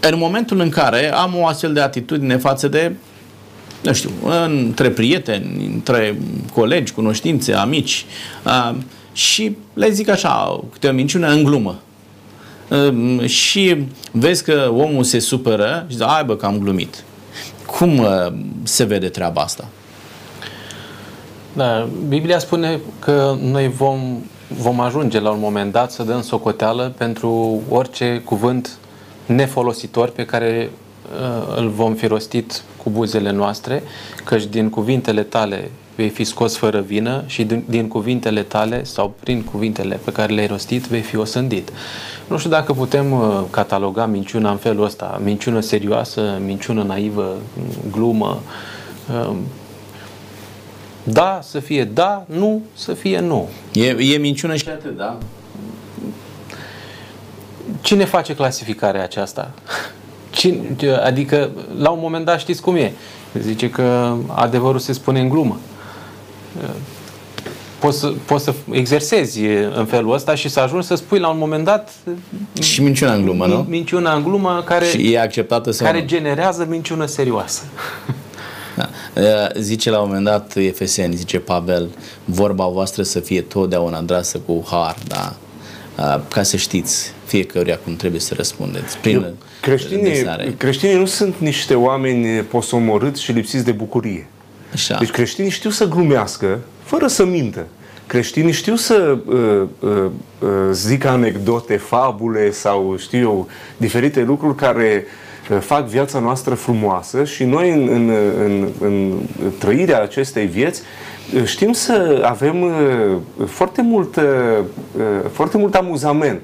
[0.00, 2.92] în momentul în care am o astfel de atitudine față de
[3.86, 4.10] nu știu,
[4.44, 6.18] între prieteni, între
[6.54, 8.06] colegi, cunoștințe, amici
[8.44, 8.74] uh,
[9.12, 11.78] și le zic așa, câte o minciună în glumă.
[12.68, 13.76] Uh, și
[14.10, 17.04] vezi că omul se supără și zice, ai bă, că am glumit.
[17.66, 18.06] Cum uh,
[18.62, 19.68] se vede treaba asta?
[21.52, 24.18] Da, Biblia spune că noi vom,
[24.48, 28.78] vom ajunge la un moment dat să dăm socoteală pentru orice cuvânt
[29.26, 30.85] nefolositor pe care uh,
[31.56, 33.82] îl vom fi rostit cu buzele noastre,
[34.24, 39.14] căci din cuvintele tale vei fi scos fără vină și din, din cuvintele tale sau
[39.20, 41.72] prin cuvintele pe care le-ai rostit vei fi osândit.
[42.28, 47.36] Nu știu dacă putem uh, cataloga minciuna în felul ăsta, minciună serioasă, minciună naivă,
[47.90, 48.40] glumă.
[49.10, 49.36] Uh,
[51.02, 53.48] da, să fie da, nu, să fie nu.
[53.72, 55.18] E, e minciună și atât, da?
[57.80, 59.50] Cine face clasificarea aceasta?
[60.36, 62.92] Cine, adică, la un moment dat știți cum e.
[63.38, 65.60] Zice că adevărul se spune în glumă.
[67.78, 69.40] Poți să, poți să exersezi
[69.74, 71.92] în felul ăsta și să ajungi să spui la un moment dat
[72.60, 73.66] și minciuna în glumă, nu?
[73.68, 76.06] Minciuna în glumă care, și e acceptată sau care nu?
[76.06, 77.62] generează minciună serioasă.
[78.74, 78.88] Da.
[79.58, 81.88] Zice la un moment dat Efeseni, zice Pavel,
[82.24, 85.34] vorba voastră să fie totdeauna drasă cu har, da?
[86.28, 88.98] Ca să știți fiecăruia cum trebuie să răspundeți.
[88.98, 89.34] Prin
[89.66, 94.26] creștinii, creștinii nu sunt niște oameni posomorâți și lipsiți de bucurie.
[94.72, 94.96] Așa.
[94.98, 97.66] Deci creștinii știu să glumească fără să mintă.
[98.06, 99.90] Creștinii știu să uh, uh,
[100.38, 105.04] uh, zică anecdote, fabule sau știu eu, diferite lucruri care
[105.50, 108.10] uh, fac viața noastră frumoasă și noi în, în,
[108.44, 109.12] în, în
[109.58, 110.82] trăirea acestei vieți
[111.34, 114.18] uh, știm să avem uh, foarte mult,
[115.32, 116.42] foarte mult amuzament,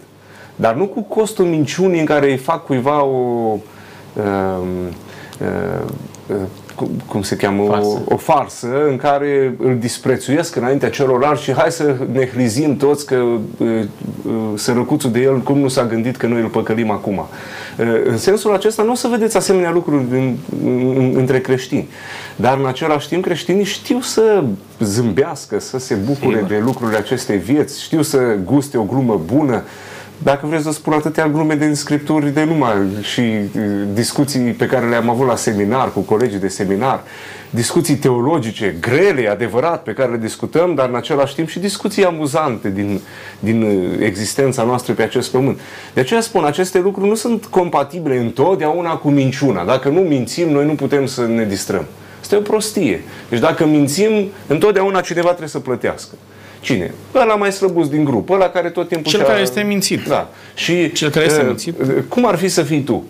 [0.56, 3.58] dar nu cu costul minciunii în care îi fac cuiva o
[6.74, 8.02] cum, cum se cheamă, farsă.
[8.06, 13.06] O, o farsă în care îl disprețuiesc înaintea celorlalți și hai să ne hrizim toți
[13.06, 17.16] că uh, uh, sărăcuțul de el cum nu s-a gândit că noi îl păcălim acum.
[17.16, 21.88] Uh, în sensul acesta nu o să vedeți asemenea lucruri în, în, între creștini.
[22.36, 24.44] Dar în același timp creștinii știu să
[24.80, 26.48] zâmbească, să se bucure Sigur.
[26.48, 29.62] de lucrurile acestei vieți, știu să guste o glumă bună,
[30.22, 33.62] dacă vreți să spun atâtea glume din scripturi de numai și uh,
[33.94, 37.02] discuții pe care le-am avut la seminar cu colegii de seminar,
[37.50, 42.70] discuții teologice grele, adevărat, pe care le discutăm, dar în același timp și discuții amuzante
[42.70, 43.00] din,
[43.38, 45.60] din uh, existența noastră pe acest pământ.
[45.94, 49.64] De aceea spun, aceste lucruri nu sunt compatibile întotdeauna cu minciuna.
[49.64, 51.84] Dacă nu mințim, noi nu putem să ne distrăm.
[52.20, 53.02] Asta e o prostie.
[53.28, 56.14] Deci dacă mințim, întotdeauna cineva trebuie să plătească.
[56.62, 56.94] Cine?
[57.14, 60.06] Ăla mai slăbus din grup, ăla care tot timpul Cel care este mințit.
[60.06, 60.28] Da.
[60.54, 61.76] Și Cel care este uh, mințit.
[62.08, 63.04] Cum ar fi să fii tu?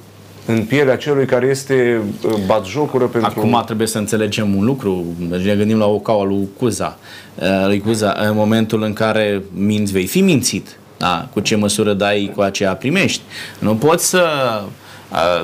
[0.46, 3.30] în pielea celui care este uh, batjocură pentru...
[3.36, 5.04] Acum trebuie să înțelegem un lucru.
[5.18, 6.98] Deci ne gândim la o caua lui Cuza.
[7.34, 10.76] Uh, lui Cuza, în momentul în care minți, vei fi mințit.
[10.96, 11.28] Da?
[11.32, 13.22] Cu ce măsură dai, cu aceea primești.
[13.58, 14.24] Nu poți să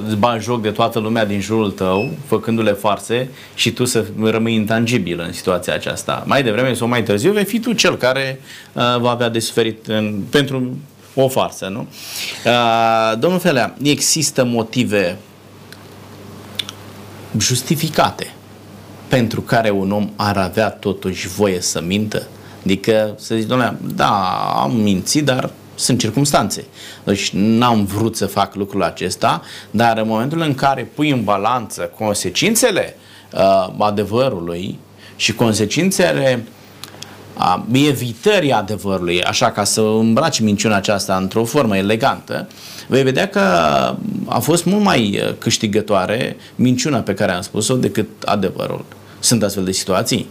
[0.07, 4.54] îți bagi joc de toată lumea din jurul tău, făcându-le farse și tu să rămâi
[4.54, 6.22] intangibil în situația aceasta.
[6.26, 8.40] Mai devreme sau mai târziu vei fi tu cel care
[8.72, 10.76] uh, va avea de suferit în, pentru
[11.14, 11.87] o farsă, nu?
[12.44, 15.18] Uh, domnul Felea, există motive
[17.38, 18.33] justificate
[19.09, 22.26] pentru care un om ar avea totuși voie să mintă?
[22.64, 24.11] Adică să zici, domnule, da,
[24.62, 26.64] am mințit, dar sunt circumstanțe.
[27.05, 31.91] Deci n-am vrut să fac lucrul acesta, dar în momentul în care pui în balanță
[31.99, 32.97] consecințele
[33.33, 34.79] uh, adevărului
[35.17, 36.45] și consecințele
[37.38, 42.49] uh, evitării adevărului, așa ca să îmbraci minciuna aceasta într-o formă elegantă,
[42.87, 43.41] vei vedea că
[44.27, 48.85] a fost mult mai uh, câștigătoare minciuna pe care am spus-o decât adevărul.
[49.19, 50.29] Sunt astfel de situații?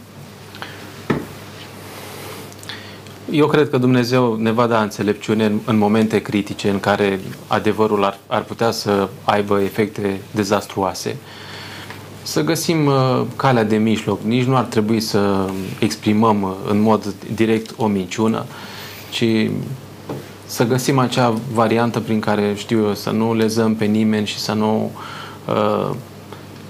[3.32, 8.04] Eu cred că Dumnezeu ne va da înțelepciune în, în momente critice în care adevărul
[8.04, 11.18] ar, ar putea să aibă efecte dezastruoase.
[12.22, 14.22] Să găsim uh, calea de mijloc.
[14.22, 18.46] Nici nu ar trebui să exprimăm uh, în mod direct o minciună,
[19.10, 19.50] ci
[20.46, 24.54] să găsim acea variantă prin care, știu eu, să nu lezăm pe nimeni și să
[24.54, 24.92] nu
[25.46, 25.96] uh,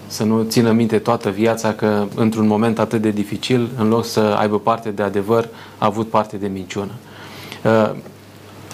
[0.07, 4.19] să nu țină minte toată viața că într-un moment atât de dificil, în loc să
[4.19, 6.91] aibă parte de adevăr, a avut parte de minciună.
[7.63, 7.91] Uh,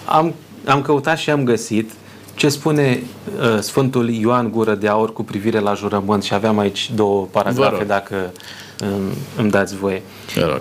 [0.04, 0.34] am,
[0.66, 1.90] am căutat și am găsit
[2.34, 3.02] ce spune
[3.40, 7.84] uh, Sfântul Ioan Gură de Aur cu privire la jurământ și aveam aici două paragrafe
[7.84, 8.32] dacă
[8.82, 9.00] um,
[9.36, 10.02] îmi dați voie.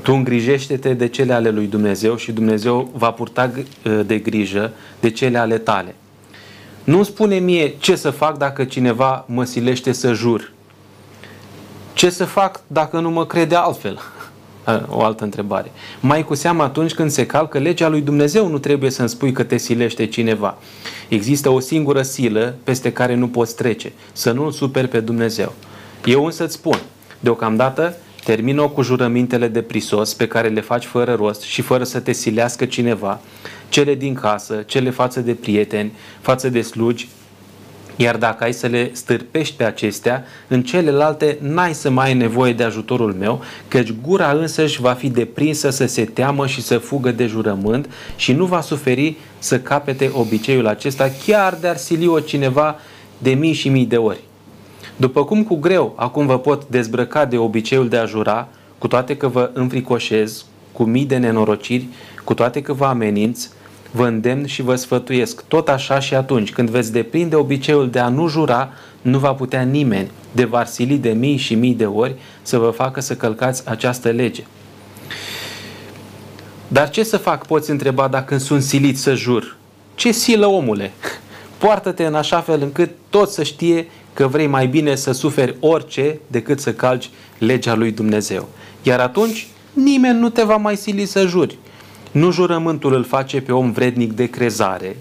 [0.02, 5.10] Tu îngrijește-te de cele ale lui Dumnezeu și Dumnezeu va purta uh, de grijă de
[5.10, 5.96] cele ale tale.
[6.84, 10.53] Nu spune mie ce să fac dacă cineva mă silește să jur.
[11.94, 14.00] Ce să fac dacă nu mă crede altfel?
[14.88, 15.72] O altă întrebare.
[16.00, 19.44] Mai cu seamă atunci când se calcă legea lui Dumnezeu, nu trebuie să-mi spui că
[19.44, 20.58] te silește cineva.
[21.08, 25.54] Există o singură silă peste care nu poți trece, să nu-L superi pe Dumnezeu.
[26.06, 26.80] Eu însă îți spun,
[27.20, 32.00] deocamdată termină cu jurămintele de prisos pe care le faci fără rost și fără să
[32.00, 33.20] te silească cineva,
[33.70, 37.10] cele din casă, cele față de prieteni, față de slugi,
[37.96, 42.54] iar dacă ai să le stârpești pe acestea, în celelalte n-ai să mai ai nevoie
[42.54, 47.12] de ajutorul meu, căci gura însăși va fi deprinsă să se teamă și să fugă
[47.12, 52.76] de jurământ și nu va suferi să capete obiceiul acesta, chiar de-ar sili-o cineva
[53.18, 54.20] de mii și mii de ori.
[54.96, 59.18] După cum cu greu acum vă pot dezbrăca de obiceiul de a jura, cu toate
[59.18, 61.88] că vă înfricoșez, cu mii de nenorociri,
[62.24, 63.50] cu toate că vă ameninț,
[63.96, 65.44] vă îndemn și vă sfătuiesc.
[65.48, 68.70] Tot așa și atunci, când veți deprinde obiceiul de a nu jura,
[69.02, 73.02] nu va putea nimeni de varsili de mii și mii de ori să vă facă
[73.02, 74.44] să călcați această lege.
[76.68, 79.58] Dar ce să fac, poți întreba dacă sunt silit să jur?
[79.96, 80.92] Ce silă, omule?
[81.58, 86.20] Poartă-te în așa fel încât tot să știe că vrei mai bine să suferi orice
[86.28, 88.50] decât să calci legea lui Dumnezeu.
[88.84, 91.58] Iar atunci nimeni nu te va mai sili să juri.
[92.14, 94.98] Nu jurământul îl face pe om vrednic de crezare,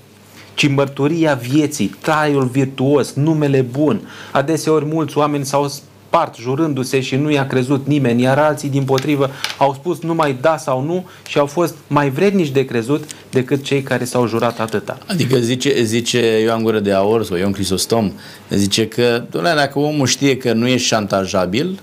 [0.54, 4.00] ci mărturia vieții, traiul virtuos, numele bun.
[4.30, 9.30] Adeseori mulți oameni s-au spart jurându-se și nu i-a crezut nimeni, iar alții din potrivă
[9.58, 13.82] au spus numai da sau nu și au fost mai vrednici de crezut decât cei
[13.82, 14.98] care s-au jurat atâta.
[15.06, 18.12] Adică zice, zice Ioan Gură de Aur sau Ion Crisostom,
[18.50, 21.78] zice că, doamne, dacă omul știe că nu ești șantajabil,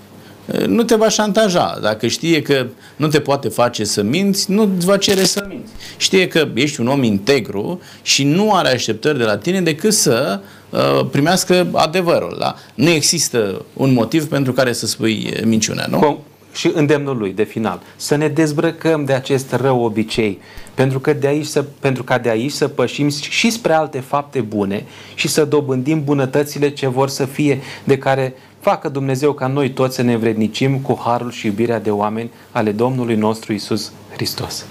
[0.66, 1.78] nu te va șantaja.
[1.82, 5.72] Dacă știe că nu te poate face să minți, nu îți va cere să minți.
[5.96, 10.40] Știe că ești un om integru și nu are așteptări de la tine decât să
[10.70, 12.36] uh, primească adevărul.
[12.38, 12.54] Da?
[12.74, 15.98] Nu există un motiv pentru care să spui minciunea, nu?
[15.98, 17.80] Com- și îndemnul lui de final.
[17.96, 20.40] Să ne dezbrăcăm de acest rău obicei,
[20.74, 24.40] pentru, că de aici să, pentru ca de aici să pășim și spre alte fapte
[24.40, 24.84] bune
[25.14, 29.94] și să dobândim bunătățile ce vor să fie, de care facă Dumnezeu ca noi toți
[29.94, 34.64] să ne vrednicim cu harul și iubirea de oameni ale Domnului nostru Isus Hristos.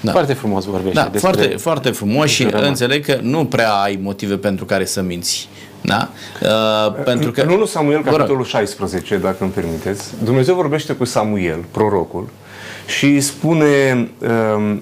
[0.00, 0.12] Da.
[0.12, 2.66] Foarte frumos vorbește da, despre foarte, foarte frumos și rămân.
[2.66, 5.48] înțeleg că nu prea ai motive pentru care să minți.
[5.80, 6.08] Da?
[6.42, 7.40] Uh, pentru că...
[7.40, 12.28] În 1 Samuel, capitolul 16, dacă îmi permiteți, Dumnezeu vorbește cu Samuel, prorocul,
[12.86, 14.76] și îi spune uh,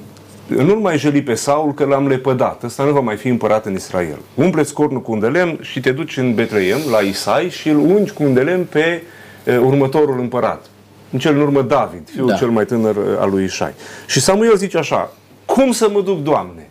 [0.56, 2.62] în urma jeli pe Saul că l-am lepădat.
[2.62, 4.18] Ăsta nu va mai fi împărat în Israel.
[4.34, 7.78] Umpleți cornul cu un de lemn și te duci în Betleem, la Isai, și îl
[7.78, 9.02] ungi cu un de lemn pe
[9.44, 10.66] uh, următorul împărat.
[11.10, 12.34] În cel în urmă David, fiul da.
[12.34, 13.74] cel mai tânăr uh, al lui Isai.
[14.06, 15.12] Și Samuel zice așa,
[15.44, 16.68] cum să mă duc, Doamne?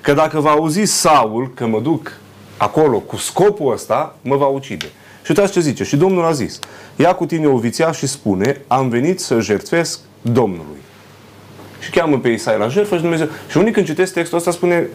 [0.00, 2.12] Că dacă va auzi Saul că mă duc
[2.56, 4.86] acolo cu scopul ăsta, mă va ucide.
[5.22, 5.84] Și uitați ce zice.
[5.84, 6.58] Și Domnul a zis,
[6.96, 10.84] ia cu tine o vițea și spune, am venit să jertfesc Domnului
[11.78, 13.28] și cheamă pe Isai la jertfă și Dumnezeu.
[13.50, 14.88] Și unii când citesc textul ăsta spune,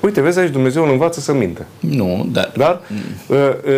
[0.00, 1.66] uite, vezi aici, Dumnezeu îl învață să mintă.
[1.80, 2.52] Nu, dar...
[2.56, 3.36] Dar mm.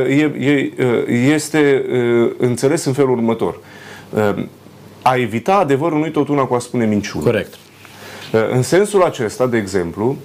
[0.08, 0.72] e, e,
[1.12, 1.84] este
[2.38, 3.60] înțeles în felul următor.
[5.02, 7.24] A evita adevărul nu-i tot una cu a spune minciună.
[7.24, 7.54] Corect.
[8.50, 10.16] În sensul acesta, de exemplu,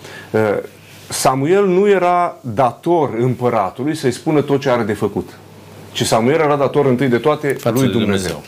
[1.09, 5.29] Samuel nu era dator împăratului să-i spună tot ce are de făcut.
[5.91, 8.05] Ci Samuel era dator întâi de toate Față lui Dumnezeu.
[8.05, 8.41] Dumnezeu.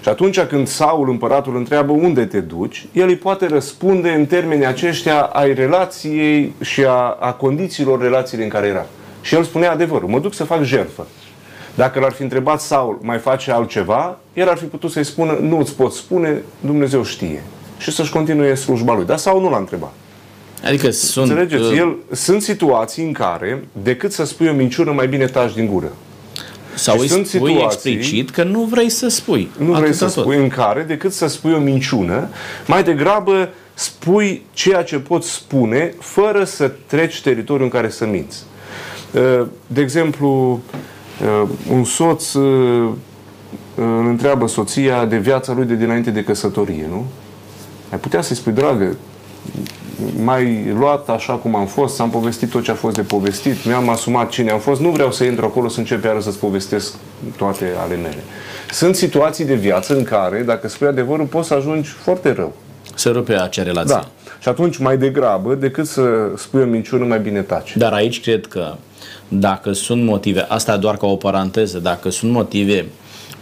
[0.00, 4.66] Și atunci când Saul, împăratul, întreabă unde te duci, el îi poate răspunde în termenii
[4.66, 8.86] aceștia ai relației și a, a condițiilor relației în care era.
[9.20, 11.06] Și el spune adevărul, mă duc să fac jertfă.
[11.74, 15.58] Dacă l-ar fi întrebat Saul, mai face altceva, el ar fi putut să-i spună, nu
[15.58, 17.42] îți pot spune, Dumnezeu știe.
[17.78, 19.04] Și să-și continue slujba lui.
[19.04, 19.92] Dar Saul nu l-a întrebat.
[20.64, 21.28] Adică sunt...
[21.28, 21.62] Înțelegeți?
[21.62, 25.66] Uh, el, sunt situații în care, decât să spui o minciună, mai bine taci din
[25.66, 25.92] gură.
[26.74, 29.50] Sau îi sunt spui situații, explicit că nu vrei să spui.
[29.58, 30.24] Nu vrei să tot.
[30.24, 32.28] spui în care, decât să spui o minciună,
[32.66, 38.44] mai degrabă spui ceea ce poți spune fără să treci teritoriul în care să minți.
[39.12, 40.60] Uh, de exemplu,
[41.42, 42.92] uh, un soț uh,
[43.74, 47.04] îl întreabă soția de viața lui de dinainte de căsătorie, nu?
[47.90, 48.96] Ai putea să-i spui, dragă,
[50.24, 53.88] mai luat așa cum am fost, am povestit tot ce a fost de povestit, mi-am
[53.88, 56.94] asumat cine am fost, nu vreau să intru acolo să încep iară să-ți povestesc
[57.36, 58.22] toate ale mele.
[58.70, 62.52] Sunt situații de viață în care, dacă spui adevărul, poți să ajungi foarte rău.
[62.94, 63.94] Să rupe acea relație.
[63.94, 64.08] Da.
[64.40, 66.02] Și atunci, mai degrabă, decât să
[66.36, 67.76] spui o minciună, mai bine taci.
[67.76, 68.74] Dar aici cred că
[69.28, 72.86] dacă sunt motive, asta doar ca o paranteză, dacă sunt motive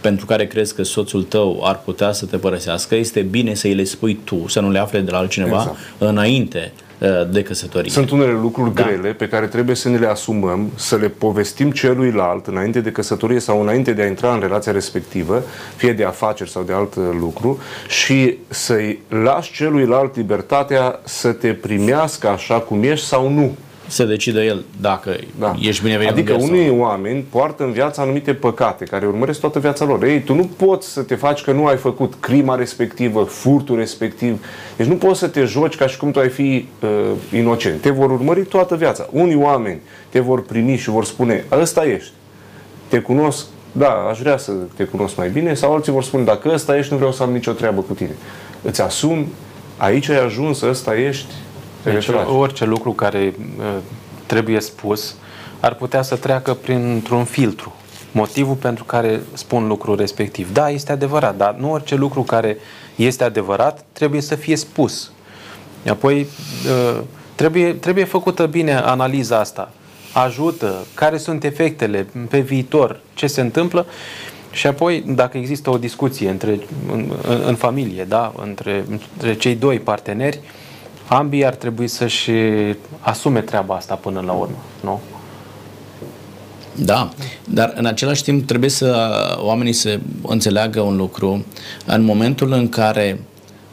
[0.01, 3.73] pentru care crezi că soțul tău ar putea să te părăsească, este bine să îi
[3.73, 5.77] le spui tu, să nu le afle de la altcineva exact.
[5.97, 7.91] înainte uh, de căsătorie.
[7.91, 8.83] Sunt unele lucruri da.
[8.83, 13.39] grele pe care trebuie să ne le asumăm, să le povestim celuilalt înainte de căsătorie
[13.39, 15.43] sau înainte de a intra în relația respectivă,
[15.75, 22.27] fie de afaceri sau de alt lucru, și să-i lași celuilalt libertatea să te primească
[22.27, 23.55] așa cum ești sau nu
[23.91, 25.55] să decidă el dacă da.
[25.59, 26.77] ești binevenit Adică în unii sau...
[26.77, 30.03] oameni poartă în viață anumite păcate care urmăresc toată viața lor.
[30.03, 34.45] Ei, tu nu poți să te faci că nu ai făcut crima respectivă, furtul respectiv.
[34.77, 36.89] Deci nu poți să te joci ca și cum tu ai fi uh,
[37.33, 37.81] inocent.
[37.81, 39.07] Te vor urmări toată viața.
[39.11, 42.11] Unii oameni te vor primi și vor spune, ăsta ești.
[42.87, 46.49] Te cunosc, da, aș vrea să te cunosc mai bine, sau alții vor spune, dacă
[46.53, 48.15] ăsta ești, nu vreau să am nicio treabă cu tine.
[48.61, 49.27] Îți asumi,
[49.77, 51.33] aici ai ajuns, ăsta ești,
[51.83, 52.07] deci
[52.37, 53.65] orice lucru care uh,
[54.25, 55.15] trebuie spus
[55.59, 57.75] ar putea să treacă printr-un filtru.
[58.11, 60.53] Motivul pentru care spun lucrul respectiv.
[60.53, 62.57] Da, este adevărat, dar nu orice lucru care
[62.95, 65.11] este adevărat trebuie să fie spus.
[65.87, 67.01] Apoi uh,
[67.41, 69.71] Trebuie, trebuie făcută bine analiza asta.
[70.13, 73.85] Ajută, care sunt efectele pe viitor, ce se întâmplă
[74.51, 76.59] și apoi, dacă există o discuție între,
[76.91, 77.11] în,
[77.45, 80.39] în familie, da, între, între cei doi parteneri,
[81.13, 82.31] ambii ar trebui să-și
[82.99, 84.99] asume treaba asta până la urmă, nu?
[86.75, 87.09] Da,
[87.49, 91.45] dar în același timp trebuie să oamenii să înțeleagă un lucru.
[91.85, 93.21] În momentul în care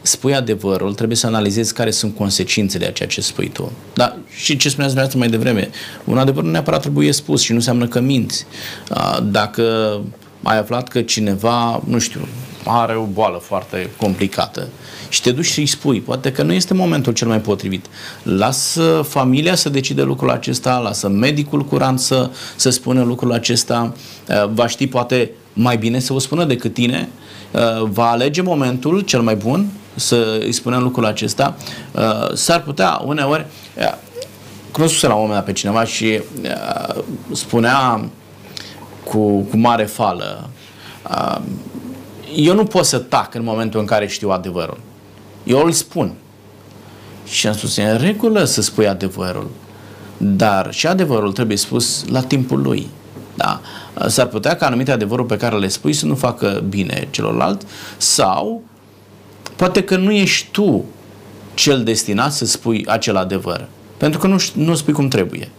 [0.01, 3.71] spui adevărul, trebuie să analizezi care sunt consecințele a ceea ce spui tu.
[3.93, 5.69] Da, și ce spuneați dumneavoastră mai devreme,
[6.03, 8.45] un adevăr nu neapărat trebuie spus și nu înseamnă că minți.
[9.23, 9.63] Dacă
[10.43, 12.27] ai aflat că cineva, nu știu,
[12.65, 14.67] are o boală foarte complicată
[15.09, 17.85] și te duci și îi spui, poate că nu este momentul cel mai potrivit.
[18.23, 23.93] Lasă familia să decide lucrul acesta, lasă medicul curant să, să spună lucrul acesta,
[24.53, 27.09] va ști poate mai bine să o spună decât tine,
[27.81, 31.55] va alege momentul cel mai bun să îi spunem lucrul acesta.
[32.33, 33.45] S-ar putea uneori,
[34.71, 36.21] cunoscuse la un moment dat pe cineva și
[37.31, 38.05] spunea
[39.03, 40.49] cu, cu mare fală.
[42.35, 44.77] Eu nu pot să tac în momentul în care știu adevărul.
[45.43, 46.13] Eu îl spun.
[47.25, 49.49] Și am spus, e în regulă să spui adevărul.
[50.17, 52.87] Dar și adevărul trebuie spus la timpul lui.
[53.35, 53.61] Da?
[54.07, 57.65] S-ar putea ca anumite adevăruri pe care le spui să nu facă bine celorlalți
[57.97, 58.63] sau
[59.55, 60.85] poate că nu ești tu
[61.53, 63.67] cel destinat să spui acel adevăr.
[63.97, 65.49] Pentru că nu, nu spui cum trebuie.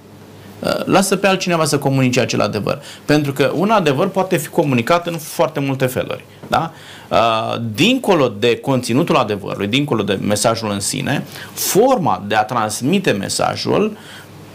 [0.61, 2.83] Uh, lasă pe altcineva să comunice acel adevăr.
[3.05, 6.25] Pentru că un adevăr poate fi comunicat în foarte multe feluri.
[6.49, 6.73] Da?
[7.11, 13.97] Uh, dincolo de conținutul adevărului, dincolo de mesajul în sine, forma de a transmite mesajul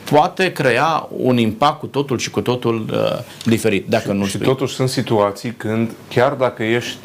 [0.09, 4.37] poate crea un impact cu totul și cu totul uh, diferit, dacă și, nu Și
[4.37, 6.97] totuși sunt situații când, chiar dacă ești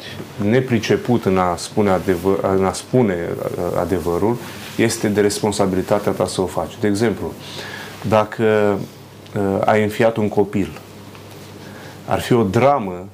[0.49, 3.15] nepriceput în a spune, adevăr, în a spune
[3.79, 4.37] adevărul,
[4.77, 6.71] este de responsabilitatea ta să o faci.
[6.79, 7.33] De exemplu,
[8.09, 8.77] dacă
[9.35, 10.79] uh, ai înfiat un copil,
[12.05, 13.05] ar fi o dramă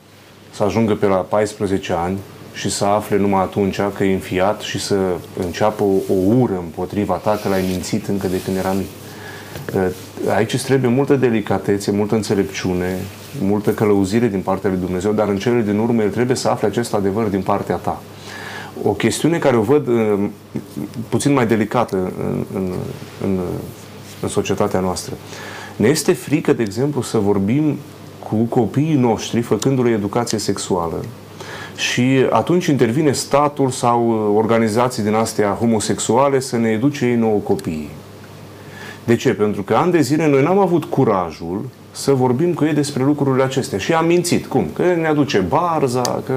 [0.52, 2.18] să ajungă pe la 14 ani
[2.54, 4.96] și să afle numai atunci că e înfiat și să
[5.46, 8.88] înceapă o, o ură împotriva ta că l-ai mințit încă de când era mic.
[9.76, 13.00] Uh, aici îți trebuie multă delicatețe, multă înțelepciune,
[13.42, 16.68] multă călăuzire din partea lui Dumnezeu, dar în cele din urmă el trebuie să afle
[16.68, 18.02] acest adevăr din partea ta.
[18.84, 20.30] O chestiune care o văd uh,
[21.10, 22.74] puțin mai delicată în, în,
[23.24, 23.40] în,
[24.22, 25.14] în societatea noastră.
[25.76, 27.78] Ne este frică, de exemplu, să vorbim
[28.30, 31.04] cu copiii noștri făcându-le educație sexuală
[31.76, 37.90] și atunci intervine statul sau organizații din astea homosexuale să ne educe ei nouă copiii.
[39.04, 39.34] De ce?
[39.34, 43.44] Pentru că ani de zile noi n-am avut curajul să vorbim cu ei despre lucrurile
[43.44, 43.78] acestea.
[43.78, 44.46] Și am mințit.
[44.46, 44.68] Cum?
[44.74, 46.34] Că ne aduce barza, că...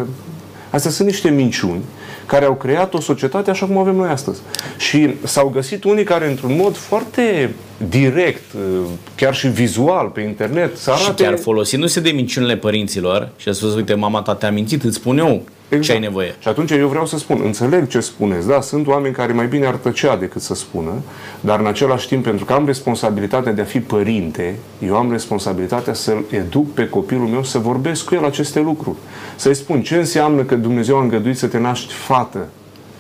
[0.70, 1.82] Astea sunt niște minciuni
[2.26, 4.40] care au creat o societate așa cum avem noi astăzi.
[4.78, 7.54] Și s-au găsit unii care, într-un mod foarte
[7.88, 8.42] direct,
[9.14, 11.04] chiar și vizual pe internet, să arate...
[11.04, 14.96] Și chiar folosindu-se de minciunile părinților și a spus, uite, mama ta te-a mințit, îți
[14.96, 15.42] spun eu
[15.76, 15.82] exact.
[15.82, 16.34] ce ai nevoie.
[16.38, 19.66] Și atunci eu vreau să spun, înțeleg ce spuneți, da, sunt oameni care mai bine
[19.66, 20.92] ar tăcea decât să spună,
[21.40, 24.54] dar în același timp, pentru că am responsabilitatea de a fi părinte,
[24.86, 28.96] eu am responsabilitatea să-l educ pe copilul meu să vorbesc cu el aceste lucruri.
[29.36, 32.48] Să-i spun ce înseamnă că Dumnezeu a îngăduit să te naști fată,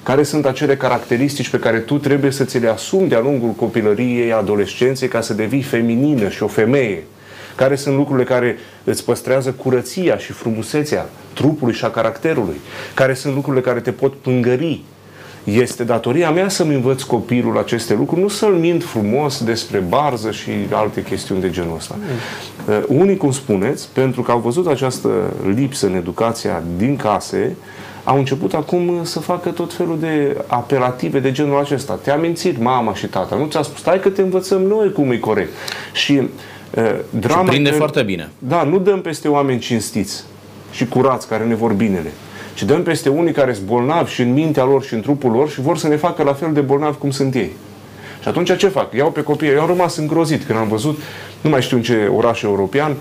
[0.02, 4.32] care sunt acele caracteristici pe care tu trebuie să ți le asumi de-a lungul copilăriei,
[4.32, 7.04] adolescenței, ca să devii feminină și o femeie?
[7.56, 12.60] Care sunt lucrurile care îți păstrează curăția și frumusețea trupului și a caracterului?
[12.94, 14.80] Care sunt lucrurile care te pot pângări?
[15.44, 20.50] Este datoria mea să-mi învăț copilul aceste lucruri, nu să-l mint frumos despre barză și
[20.72, 21.94] alte chestiuni de genul ăsta.
[21.98, 22.74] Mm.
[22.74, 25.08] Uh, unii, cum spuneți, pentru că au văzut această
[25.54, 27.56] lipsă în educația din case,
[28.04, 31.94] au început acum să facă tot felul de apelative de genul acesta.
[32.02, 33.36] Te-a mințit mama și tata.
[33.36, 35.52] Nu ți-a spus, stai că te învățăm noi cum e corect.
[35.92, 37.42] Și uh, drama...
[37.42, 38.30] Și prinde că, foarte bine.
[38.38, 40.24] Da, nu dăm peste oameni cinstiți
[40.70, 42.12] și curați care ne vor binele.
[42.54, 45.50] Și dăm peste unii care sunt bolnavi și în mintea lor și în trupul lor
[45.50, 47.50] și vor să ne facă la fel de bolnavi cum sunt ei.
[48.22, 48.94] Și atunci ce fac?
[48.94, 49.48] Iau pe copii.
[49.48, 50.98] Eu am rămas îngrozit când am văzut,
[51.40, 52.96] nu mai știu în ce oraș european,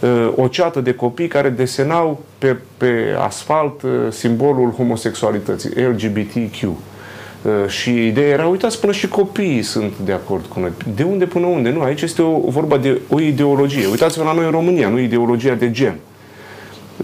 [0.00, 6.62] uh, o ceată de copii care desenau pe, pe asfalt uh, simbolul homosexualității, LGBTQ.
[6.62, 10.70] Uh, și ideea era, uitați, până și copiii sunt de acord cu noi.
[10.94, 11.70] De unde până unde?
[11.70, 13.86] Nu, aici este o, vorba de o ideologie.
[13.86, 15.94] Uitați-vă la noi în România, nu ideologia de gen.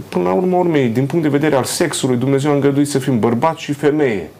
[0.09, 3.19] Până la urmă urmei, din punct de vedere al sexului, Dumnezeu a îngăduit să fim
[3.19, 4.31] bărbat și femeie.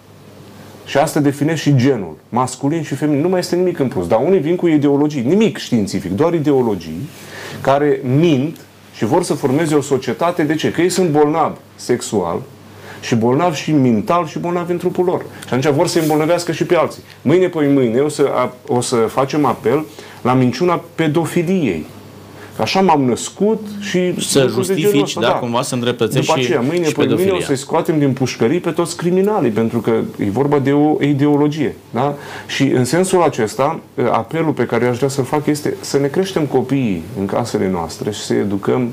[0.85, 3.21] Și asta definește și genul, masculin și feminin.
[3.21, 4.07] Nu mai este nimic în plus.
[4.07, 7.09] Dar unii vin cu ideologii, nimic științific, doar ideologii
[7.61, 8.57] care mint
[8.95, 10.43] și vor să formeze o societate.
[10.43, 10.71] De ce?
[10.71, 12.43] Că ei sunt bolnavi sexual
[13.01, 15.21] și bolnavi și mental și bolnavi în trupul lor.
[15.21, 17.03] Și atunci vor să îmbolnăvească și pe alții.
[17.23, 19.85] Mâine, poi mâine, o să, o să facem apel
[20.23, 21.87] la minciuna pedofiliei.
[22.61, 24.21] Așa m-am născut și...
[24.21, 27.41] Să justifici, ăsta, da, da, cumva să îndreptățești După aceea, mâine, și păi mâine o
[27.41, 31.75] să-i scoatem din pușcării pe toți criminalii, pentru că e vorba de o ideologie.
[31.91, 32.15] Da?
[32.47, 33.81] Și în sensul acesta,
[34.11, 38.11] apelul pe care aș vrea să-l fac este să ne creștem copiii în casele noastre
[38.11, 38.93] și să educăm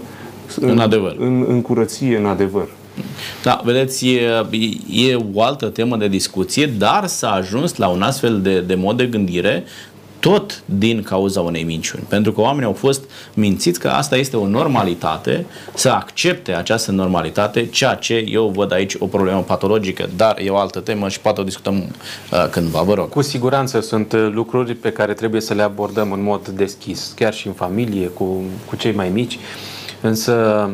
[0.59, 1.15] în, în adevăr.
[1.19, 2.67] În, în curăție, în adevăr.
[3.43, 4.45] Da, vedeți, e,
[4.89, 8.97] e o altă temă de discuție, dar s-a ajuns la un astfel de, de mod
[8.97, 9.63] de gândire
[10.19, 12.03] tot din cauza unei minciuni.
[12.07, 13.03] Pentru că oamenii au fost
[13.33, 18.95] mințiți că asta este o normalitate, să accepte această normalitate, ceea ce eu văd aici
[18.99, 22.93] o problemă patologică, dar e o altă temă și poate o discutăm uh, cândva, vă
[22.93, 23.09] rog.
[23.09, 27.33] Cu siguranță sunt uh, lucruri pe care trebuie să le abordăm în mod deschis, chiar
[27.33, 29.39] și în familie, cu, cu cei mai mici,
[30.01, 30.69] însă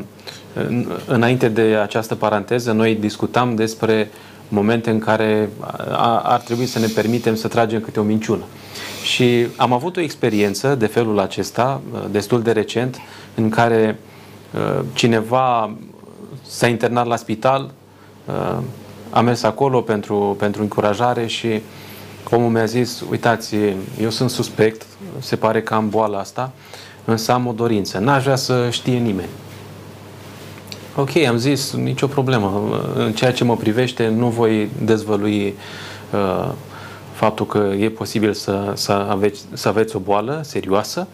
[1.05, 4.11] înainte de această paranteză, noi discutam despre
[4.47, 5.49] momente în care
[6.23, 8.43] ar trebui să ne permitem să tragem câte o minciună.
[9.03, 12.97] Și am avut o experiență de felul acesta, uh, destul de recent,
[13.35, 13.99] în care
[14.53, 15.75] uh, cineva
[16.47, 17.71] s-a internat la spital,
[18.25, 18.57] uh,
[19.09, 21.61] a mers acolo pentru, pentru încurajare și
[22.29, 23.55] omul mi-a zis, uitați,
[24.01, 24.85] eu sunt suspect,
[25.19, 26.51] se pare că am boala asta,
[27.05, 29.29] însă am o dorință, n-aș vrea să știe nimeni.
[30.95, 32.79] Ok, am zis, nicio problemă.
[32.95, 35.55] În ceea ce mă privește, nu voi dezvălui
[36.13, 36.51] uh,
[37.21, 41.07] faptul că e posibil să, să, aveți, să aveți o boală serioasă.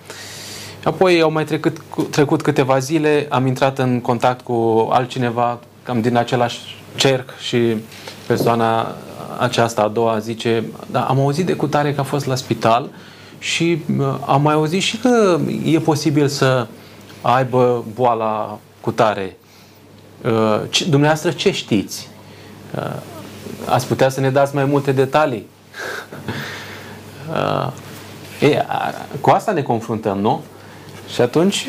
[0.83, 1.77] Apoi au mai trecut,
[2.09, 6.59] trecut câteva zile, am intrat în contact cu altcineva, cam din același
[6.95, 7.77] cerc și
[8.27, 8.95] persoana
[9.37, 12.89] aceasta a doua zice, da, am auzit de cutare că a fost la spital
[13.39, 16.67] și uh, am mai auzit și că e posibil să
[17.21, 19.37] aibă boala cutare.
[20.25, 22.07] Uh, dumneavoastră ce știți?
[22.75, 22.95] Uh,
[23.65, 25.47] ați putea să ne dați mai multe detalii?
[27.29, 27.71] Uh,
[28.49, 28.65] e,
[29.21, 30.41] cu asta ne confruntăm, nu?
[31.13, 31.67] Și atunci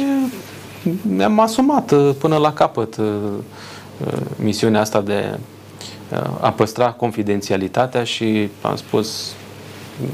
[1.02, 3.06] ne-am asumat uh, până la capăt uh,
[4.06, 5.38] uh, misiunea asta de
[6.12, 9.32] uh, a păstra confidențialitatea și am spus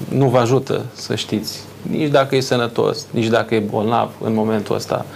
[0.09, 4.75] nu vă ajută să știți nici dacă e sănătos, nici dacă e bolnav în momentul
[4.75, 5.07] ăsta.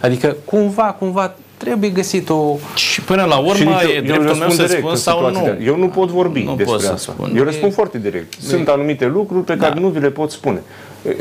[0.00, 2.56] Adică cumva, cumva trebuie găsit o...
[2.74, 5.56] Și până la urmă e dreptul meu să spun sau nu.
[5.64, 7.12] Eu nu pot vorbi nu despre pot asta.
[7.12, 7.32] Spun.
[7.36, 7.74] Eu răspund e...
[7.74, 8.34] foarte direct.
[8.40, 9.80] Sunt anumite lucruri pe care da.
[9.80, 10.62] nu vi le pot spune.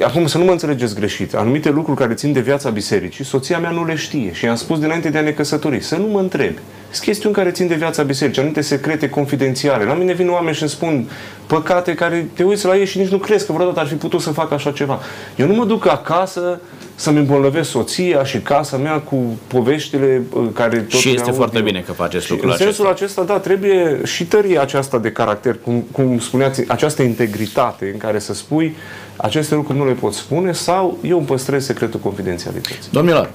[0.03, 1.33] Acum să nu mă înțelegeți greșit.
[1.33, 4.79] Anumite lucruri care țin de viața bisericii, soția mea nu le știe și i-am spus
[4.79, 5.81] dinainte de a ne căsători.
[5.81, 6.57] Să nu mă întrebi.
[6.89, 9.83] Sunt chestiuni care țin de viața bisericii, anumite secrete confidențiale.
[9.83, 11.09] La mine vin oameni și îmi spun
[11.47, 14.21] păcate care te uiți la ei și nici nu crezi că vreodată ar fi putut
[14.21, 14.99] să facă așa ceva.
[15.35, 16.59] Eu nu mă duc acasă
[16.95, 19.15] să-mi îmbolnăvesc soția și casa mea cu
[19.47, 22.65] poveștile uh, care tot Și este foarte bine că faceți lucrul acesta.
[22.65, 27.89] În sensul acesta, da, trebuie și tăria aceasta de caracter, cum, cum spuneați, această integritate
[27.93, 28.75] în care să spui
[29.15, 32.91] aceste lucruri nu le pot spune sau eu îmi păstrez secretul confidențialității.
[32.91, 33.29] Domnilor,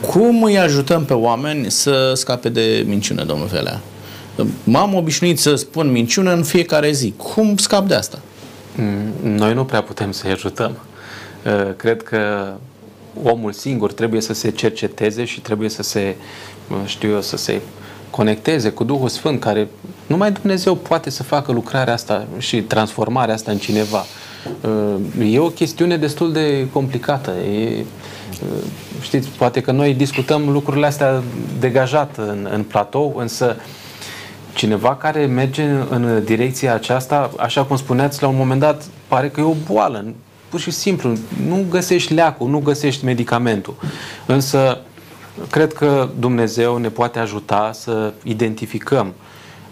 [0.00, 3.80] cum îi ajutăm pe oameni să scape de minciună, domnul Felea?
[4.64, 7.14] M-am obișnuit să spun minciună în fiecare zi.
[7.16, 8.18] Cum scap de asta?
[8.76, 10.78] Mm, noi nu prea putem să-i ajutăm.
[11.44, 12.52] Uh, cred că
[13.22, 16.16] omul singur trebuie să se cerceteze și trebuie să se,
[16.84, 17.60] știu eu, să se
[18.10, 19.68] conecteze cu Duhul Sfânt, care
[20.06, 24.04] numai Dumnezeu poate să facă lucrarea asta și transformarea asta în cineva.
[24.60, 27.30] Uh, e o chestiune destul de complicată.
[27.30, 28.48] E, uh,
[29.00, 31.22] știți, poate că noi discutăm lucrurile astea
[31.58, 33.56] degajat în, în platou, însă
[34.54, 39.40] cineva care merge în direcția aceasta, așa cum spuneați, la un moment dat pare că
[39.40, 40.04] e o boală.
[40.56, 41.12] Pur și simplu,
[41.46, 43.76] nu găsești leacul, nu găsești medicamentul.
[44.26, 44.78] Însă,
[45.50, 49.14] cred că Dumnezeu ne poate ajuta să identificăm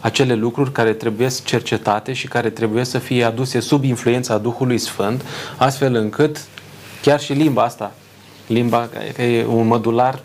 [0.00, 5.24] acele lucruri care trebuie cercetate și care trebuie să fie aduse sub influența Duhului Sfânt,
[5.56, 6.44] astfel încât
[7.02, 7.92] chiar și limba asta,
[8.46, 10.20] limba e un mădular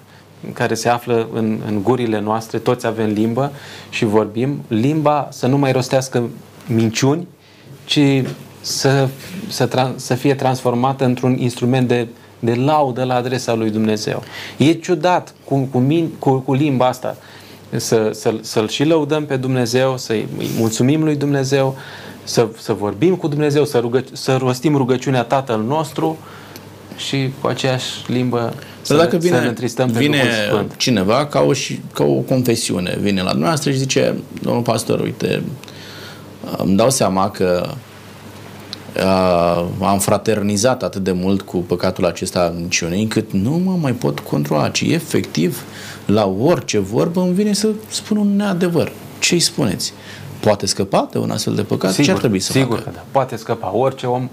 [0.53, 3.51] care se află în, în gurile noastre, toți avem limbă
[3.89, 6.29] și vorbim, limba să nu mai rostească
[6.67, 7.27] minciuni,
[7.85, 7.99] ci
[8.69, 9.07] să,
[9.47, 12.07] să, să fie transformată într-un instrument de,
[12.39, 14.23] de laudă la adresa lui Dumnezeu.
[14.57, 17.17] E ciudat cu, cu, min, cu, cu limba asta
[17.75, 21.77] să, să, să-L și lăudăm pe Dumnezeu, să-i mulțumim lui Dumnezeu,
[22.23, 26.17] să, să vorbim cu Dumnezeu, să, rugă, să rostim rugăciunea Tatăl nostru
[26.97, 30.75] și cu aceeași limbă să, dacă vine, să ne întristăm vine pe Sfânt.
[30.75, 31.51] cineva ca o,
[31.93, 35.43] ca o confesiune, vine la dumneavoastră și zice, domnul pastor, uite,
[36.57, 37.69] îmi dau seama că
[38.97, 43.91] uh, am fraternizat atât de mult cu păcatul acesta al minciunii, încât nu mă mai
[43.91, 45.63] pot controla, ci efectiv
[46.05, 48.91] la orice vorbă îmi vine să spun un neadevăr.
[49.19, 49.93] ce îi spuneți?
[50.39, 51.91] Poate scăpa de un astfel de păcat?
[51.91, 52.89] Sigur, ce ar trebui să sigur facă?
[52.89, 53.05] că da.
[53.11, 53.75] Poate scăpa.
[53.75, 54.29] Orice om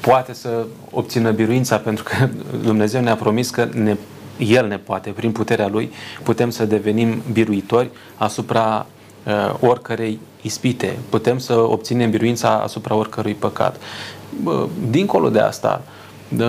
[0.00, 2.28] poate să obțină biruința pentru că
[2.68, 3.96] Dumnezeu ne-a promis că ne,
[4.38, 5.90] El ne poate, prin puterea Lui,
[6.22, 9.03] putem să devenim biruitori asupra uh,
[9.60, 10.98] oricărei ispite.
[11.08, 13.76] Putem să obținem biruința asupra oricărui păcat.
[14.42, 15.82] Bă, dincolo de asta,
[16.28, 16.44] de,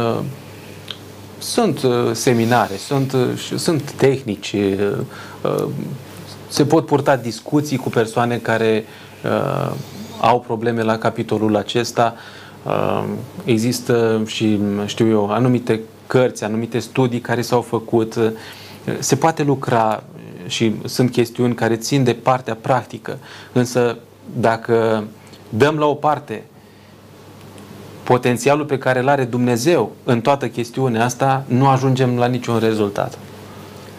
[1.37, 4.97] sunt uh, seminare, sunt, uh, și- sunt tehnici, uh,
[5.41, 5.65] uh,
[6.47, 8.85] se pot purta discuții cu persoane care
[9.23, 9.71] uh,
[10.19, 12.15] au probleme la capitolul acesta.
[12.63, 13.03] Uh,
[13.43, 18.15] există și, știu eu, anumite cărți, anumite studii care s-au făcut.
[18.15, 18.31] Uh,
[18.99, 20.03] Se poate lucra
[20.47, 23.17] și sunt chestiuni care țin de partea practică,
[23.51, 23.97] însă
[24.39, 25.03] dacă
[25.49, 26.43] dăm la o parte
[28.03, 33.17] potențialul pe care îl are Dumnezeu în toată chestiunea asta, nu ajungem la niciun rezultat.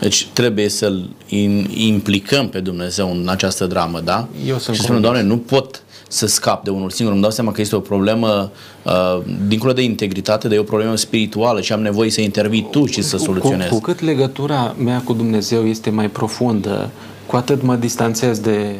[0.01, 4.28] Deci trebuie să-L in- implicăm pe Dumnezeu în această dramă, da?
[4.47, 5.26] Eu sunt și spunem, convins.
[5.26, 7.12] Doamne, nu pot să scap de unul singur.
[7.12, 8.50] Îmi dau seama că este o problemă,
[8.82, 12.86] uh, dincolo de integritate, dar e o problemă spirituală și am nevoie să intervii Tu
[12.86, 13.68] și să soluționezi.
[13.68, 16.90] Cu, cu cât legătura mea cu Dumnezeu este mai profundă,
[17.26, 18.74] cu atât mă distanțez de,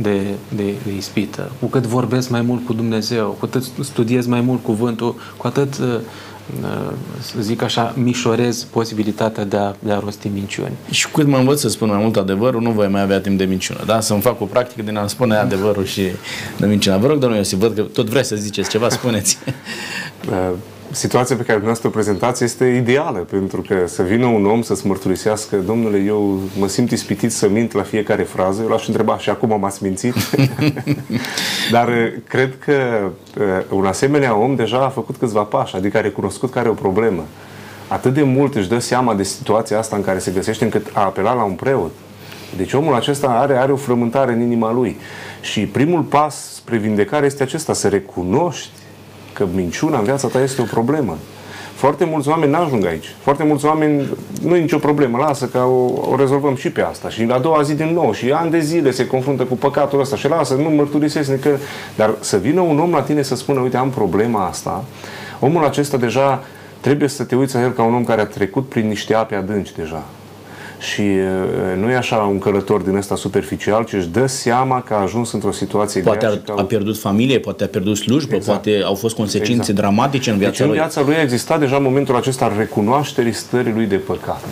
[0.00, 0.20] de,
[0.56, 1.52] de, de ispită.
[1.60, 5.78] Cu cât vorbesc mai mult cu Dumnezeu, cu atât studiez mai mult cuvântul, cu atât,
[5.78, 6.00] uh, uh,
[7.20, 10.72] să zic așa, mișorez posibilitatea de a, de a rosti minciuni.
[10.90, 13.38] Și cu cât mă învăț să spun mai mult adevărul, nu voi mai avea timp
[13.38, 13.80] de minciună.
[13.86, 14.00] Da?
[14.00, 16.02] Să-mi fac o practică din a spune adevărul și
[16.58, 16.96] de minciună.
[16.96, 19.38] Vă rog, domnule Iosif, văd că tot vreți să ziceți ceva, spuneți.
[20.90, 24.62] Uh, Situația pe care dumneavoastră o prezentați este ideală, pentru că să vină un om
[24.62, 29.18] să-ți mărturisească, domnule, eu mă simt ispitit să mint la fiecare frază, eu l-aș întreba
[29.18, 30.14] și acum m-ați mințit.
[31.72, 36.00] Dar uh, cred că uh, un asemenea om deja a făcut câțiva pași, adică a
[36.00, 37.24] recunoscut că are o problemă.
[37.88, 41.00] Atât de mult își dă seama de situația asta în care se găsește încât a
[41.00, 41.90] apelat la un preot.
[42.56, 44.96] Deci omul acesta are, are o frământare în inima lui.
[45.40, 48.70] Și primul pas spre vindecare este acesta, să recunoști
[49.38, 51.16] că minciuna în viața ta este o problemă.
[51.74, 53.14] Foarte mulți oameni n-ajung aici.
[53.20, 54.08] Foarte mulți oameni,
[54.42, 57.08] nu e nicio problemă, lasă că o, o rezolvăm și pe asta.
[57.08, 60.16] Și a doua zi din nou și ani de zile se confruntă cu păcatul ăsta
[60.16, 61.58] și lasă, nu mărturisesc nică.
[61.96, 64.84] Dar să vină un om la tine să spună, uite, am problema asta,
[65.40, 66.44] omul acesta deja
[66.80, 69.34] trebuie să te uiți la el ca un om care a trecut prin niște ape
[69.34, 70.04] adânci deja.
[70.78, 74.94] Și uh, nu e așa un călător din ăsta superficial, ci își dă seama că
[74.94, 77.96] a ajuns într-o situație Poate grea a, și că a pierdut familie, poate a pierdut
[77.96, 78.62] slujbă, Exact.
[78.62, 79.78] poate au fost consecințe Exact.
[79.78, 80.76] dramatice în viața deci în lui.
[80.76, 84.44] viața lui a existat deja momentul acesta al recunoașterii stării lui de păcat.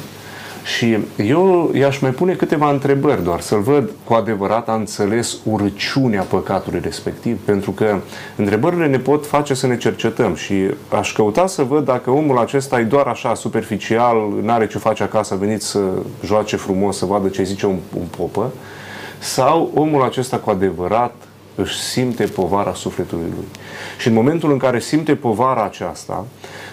[0.74, 6.22] Și eu i-aș mai pune câteva întrebări doar, să-l văd cu adevărat a înțeles urăciunea
[6.22, 7.98] păcatului respectiv, pentru că
[8.36, 10.54] întrebările ne pot face să ne cercetăm și
[10.88, 15.34] aș căuta să văd dacă omul acesta e doar așa superficial, n-are ce face acasă,
[15.34, 15.80] a venit să
[16.24, 18.52] joace frumos, să vadă ce zice un, un popă,
[19.18, 21.14] sau omul acesta cu adevărat
[21.54, 23.46] își simte povara sufletului lui.
[23.98, 26.26] Și în momentul în care simte povara aceasta,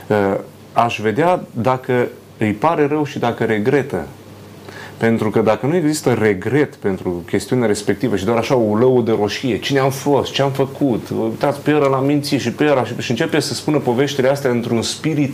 [0.09, 0.39] ă,
[0.73, 2.07] aș vedea dacă
[2.45, 4.07] îi pare rău și dacă regretă.
[4.97, 9.11] Pentru că dacă nu există regret pentru chestiunea respectivă și doar așa o lău de
[9.11, 12.85] roșie, cine am fost, ce am făcut, uitați pe ăla la minții și pe ăla
[12.85, 15.33] și, și începe să spună poveștile astea într-un spirit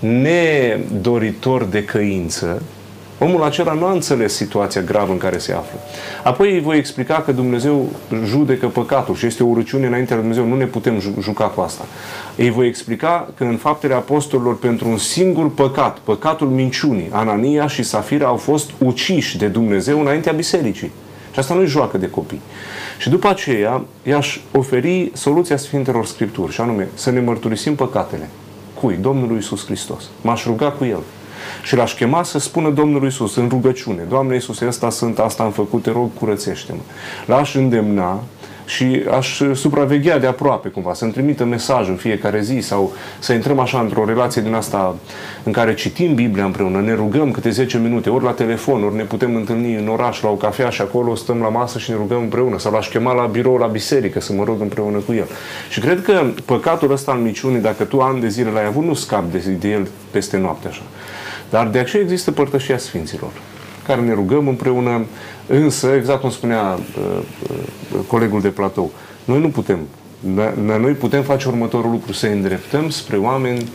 [0.00, 2.62] nedoritor de căință,
[3.22, 5.78] Omul acela nu a înțeles situația gravă în care se află.
[6.24, 7.88] Apoi îi voi explica că Dumnezeu
[8.24, 10.50] judecă păcatul și este o urăciune înaintea lui Dumnezeu.
[10.50, 11.84] Nu ne putem ju- juca cu asta.
[12.36, 17.82] Îi voi explica că în faptele apostolilor pentru un singur păcat, păcatul minciunii, Anania și
[17.82, 20.90] Safira au fost uciși de Dumnezeu înaintea bisericii.
[21.32, 22.40] Și asta nu-i joacă de copii.
[22.98, 28.28] Și după aceea i-aș oferi soluția Sfintelor Scripturi, și anume să ne mărturisim păcatele.
[28.80, 28.98] Cui?
[29.00, 30.04] Domnului Isus Hristos.
[30.20, 31.00] M-aș ruga cu El.
[31.62, 35.50] Și l-aș chema să spună Domnului Isus în rugăciune, Doamne Iisuse, ăsta sunt, asta am
[35.50, 36.80] făcut, te rog, curățește-mă.
[37.26, 38.22] L-aș îndemna
[38.64, 43.58] și aș supraveghea de aproape cumva, să-mi trimită mesaj în fiecare zi sau să intrăm
[43.58, 44.96] așa într-o relație din asta
[45.42, 49.02] în care citim Biblia împreună, ne rugăm câte 10 minute, ori la telefon, ori ne
[49.02, 52.20] putem întâlni în oraș la o cafea și acolo stăm la masă și ne rugăm
[52.20, 55.26] împreună sau l-aș chema la birou la biserică să mă rog împreună cu el.
[55.70, 58.94] Și cred că păcatul ăsta al miciunii, dacă tu ani de zile l-ai avut, nu
[58.94, 60.82] scapi de, de el peste noapte așa.
[61.52, 63.30] Dar de aceea există părtășia Sfinților,
[63.86, 65.06] care ne rugăm împreună,
[65.46, 68.92] însă, exact cum spunea uh, uh, colegul de platou,
[69.24, 69.78] noi nu putem.
[70.20, 73.68] Dar noi putem face următorul lucru, să îndreptăm spre oameni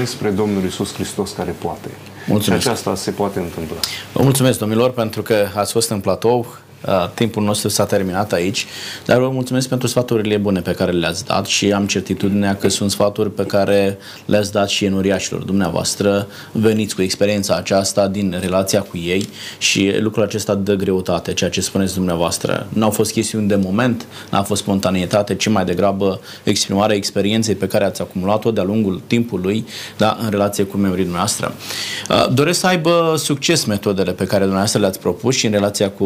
[0.00, 1.88] înspre Domnul Isus Hristos care poate.
[2.26, 2.62] Mulțumesc.
[2.62, 3.76] Și aceasta se poate întâmpla.
[4.12, 6.58] Vă mulțumesc, domnilor, pentru că ați fost în platou.
[6.86, 8.66] Uh, timpul nostru s-a terminat aici,
[9.04, 12.90] dar vă mulțumesc pentru sfaturile bune pe care le-ați dat și am certitudinea că sunt
[12.90, 16.26] sfaturi pe care le-ați dat și enuriașilor dumneavoastră.
[16.52, 21.60] Veniți cu experiența aceasta din relația cu ei și lucrul acesta dă greutate, ceea ce
[21.60, 22.66] spuneți dumneavoastră.
[22.68, 27.66] Nu au fost chestiuni de moment, n-a fost spontaneitate, ci mai degrabă exprimarea experienței pe
[27.66, 29.66] care ați acumulat-o de-a lungul timpului
[29.96, 31.52] da, în relație cu membrii dumneavoastră.
[32.10, 36.04] Uh, doresc să aibă succes metodele pe care dumneavoastră le-ați propus și în relația cu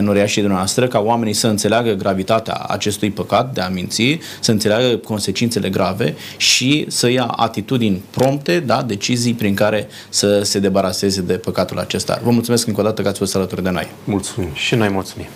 [0.00, 5.68] înoriașii dumneavoastră ca oamenii să înțeleagă gravitatea acestui păcat de a minți, să înțeleagă consecințele
[5.68, 11.78] grave și să ia atitudini prompte, da, decizii prin care să se debaraseze de păcatul
[11.78, 12.20] acesta.
[12.22, 13.86] Vă mulțumesc încă o dată că ați fost alături de noi.
[14.04, 14.50] Mulțumim.
[14.54, 15.26] Și noi mulțumim.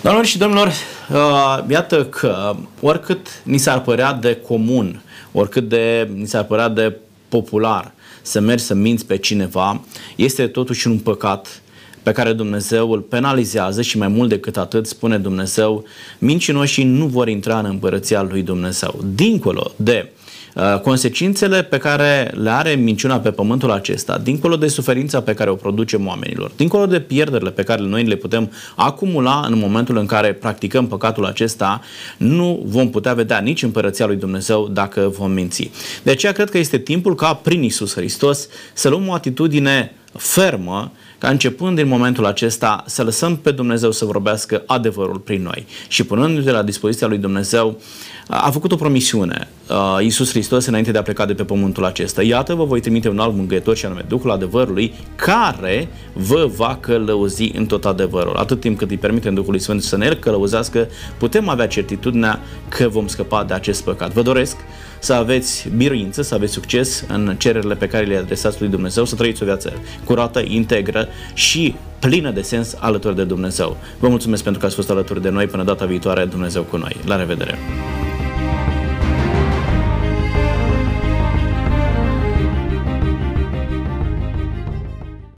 [0.00, 6.26] Doamnelor și domnilor, uh, iată că oricât ni s-ar părea de comun, oricât de ni
[6.26, 6.96] s-ar părea de
[7.28, 7.92] popular
[8.26, 9.80] să mergi să minți pe cineva,
[10.16, 11.62] este totuși un păcat
[12.04, 15.84] pe care Dumnezeu îl penalizează și mai mult decât atât spune Dumnezeu,
[16.18, 19.00] mincinoșii nu vor intra în împărăția lui Dumnezeu.
[19.14, 20.10] Dincolo de
[20.54, 25.50] uh, consecințele pe care le are minciuna pe pământul acesta, dincolo de suferința pe care
[25.50, 30.06] o producem oamenilor, dincolo de pierderile pe care noi le putem acumula în momentul în
[30.06, 31.80] care practicăm păcatul acesta,
[32.16, 35.70] nu vom putea vedea nici împărăția lui Dumnezeu dacă vom minți.
[36.02, 40.92] De aceea cred că este timpul ca prin Isus Hristos să luăm o atitudine fermă
[41.18, 46.04] ca începând din momentul acesta să lăsăm pe Dumnezeu să vorbească adevărul prin noi și
[46.04, 47.80] punându-ne la dispoziția lui Dumnezeu,
[48.28, 52.22] a făcut o promisiune uh, Iisus Hristos înainte de a pleca de pe pământul acesta.
[52.22, 57.50] Iată, vă voi trimite un alt mângâietor și anume Duhul adevărului, care vă va călăuzi
[57.54, 58.36] în tot adevărul.
[58.36, 60.88] Atât timp cât îi permitem Duhului Sfânt să ne călăuzească,
[61.18, 64.12] putem avea certitudinea că vom scăpa de acest păcat.
[64.12, 64.56] Vă doresc
[64.98, 69.14] să aveți biruință, să aveți succes în cererile pe care le adresați lui Dumnezeu, să
[69.14, 69.72] trăiți o viață
[70.04, 73.76] curată, integră și plină de sens alături de Dumnezeu.
[73.98, 76.96] Vă mulțumesc pentru că ați fost alături de noi până data viitoare, Dumnezeu cu noi.
[77.06, 77.58] La revedere!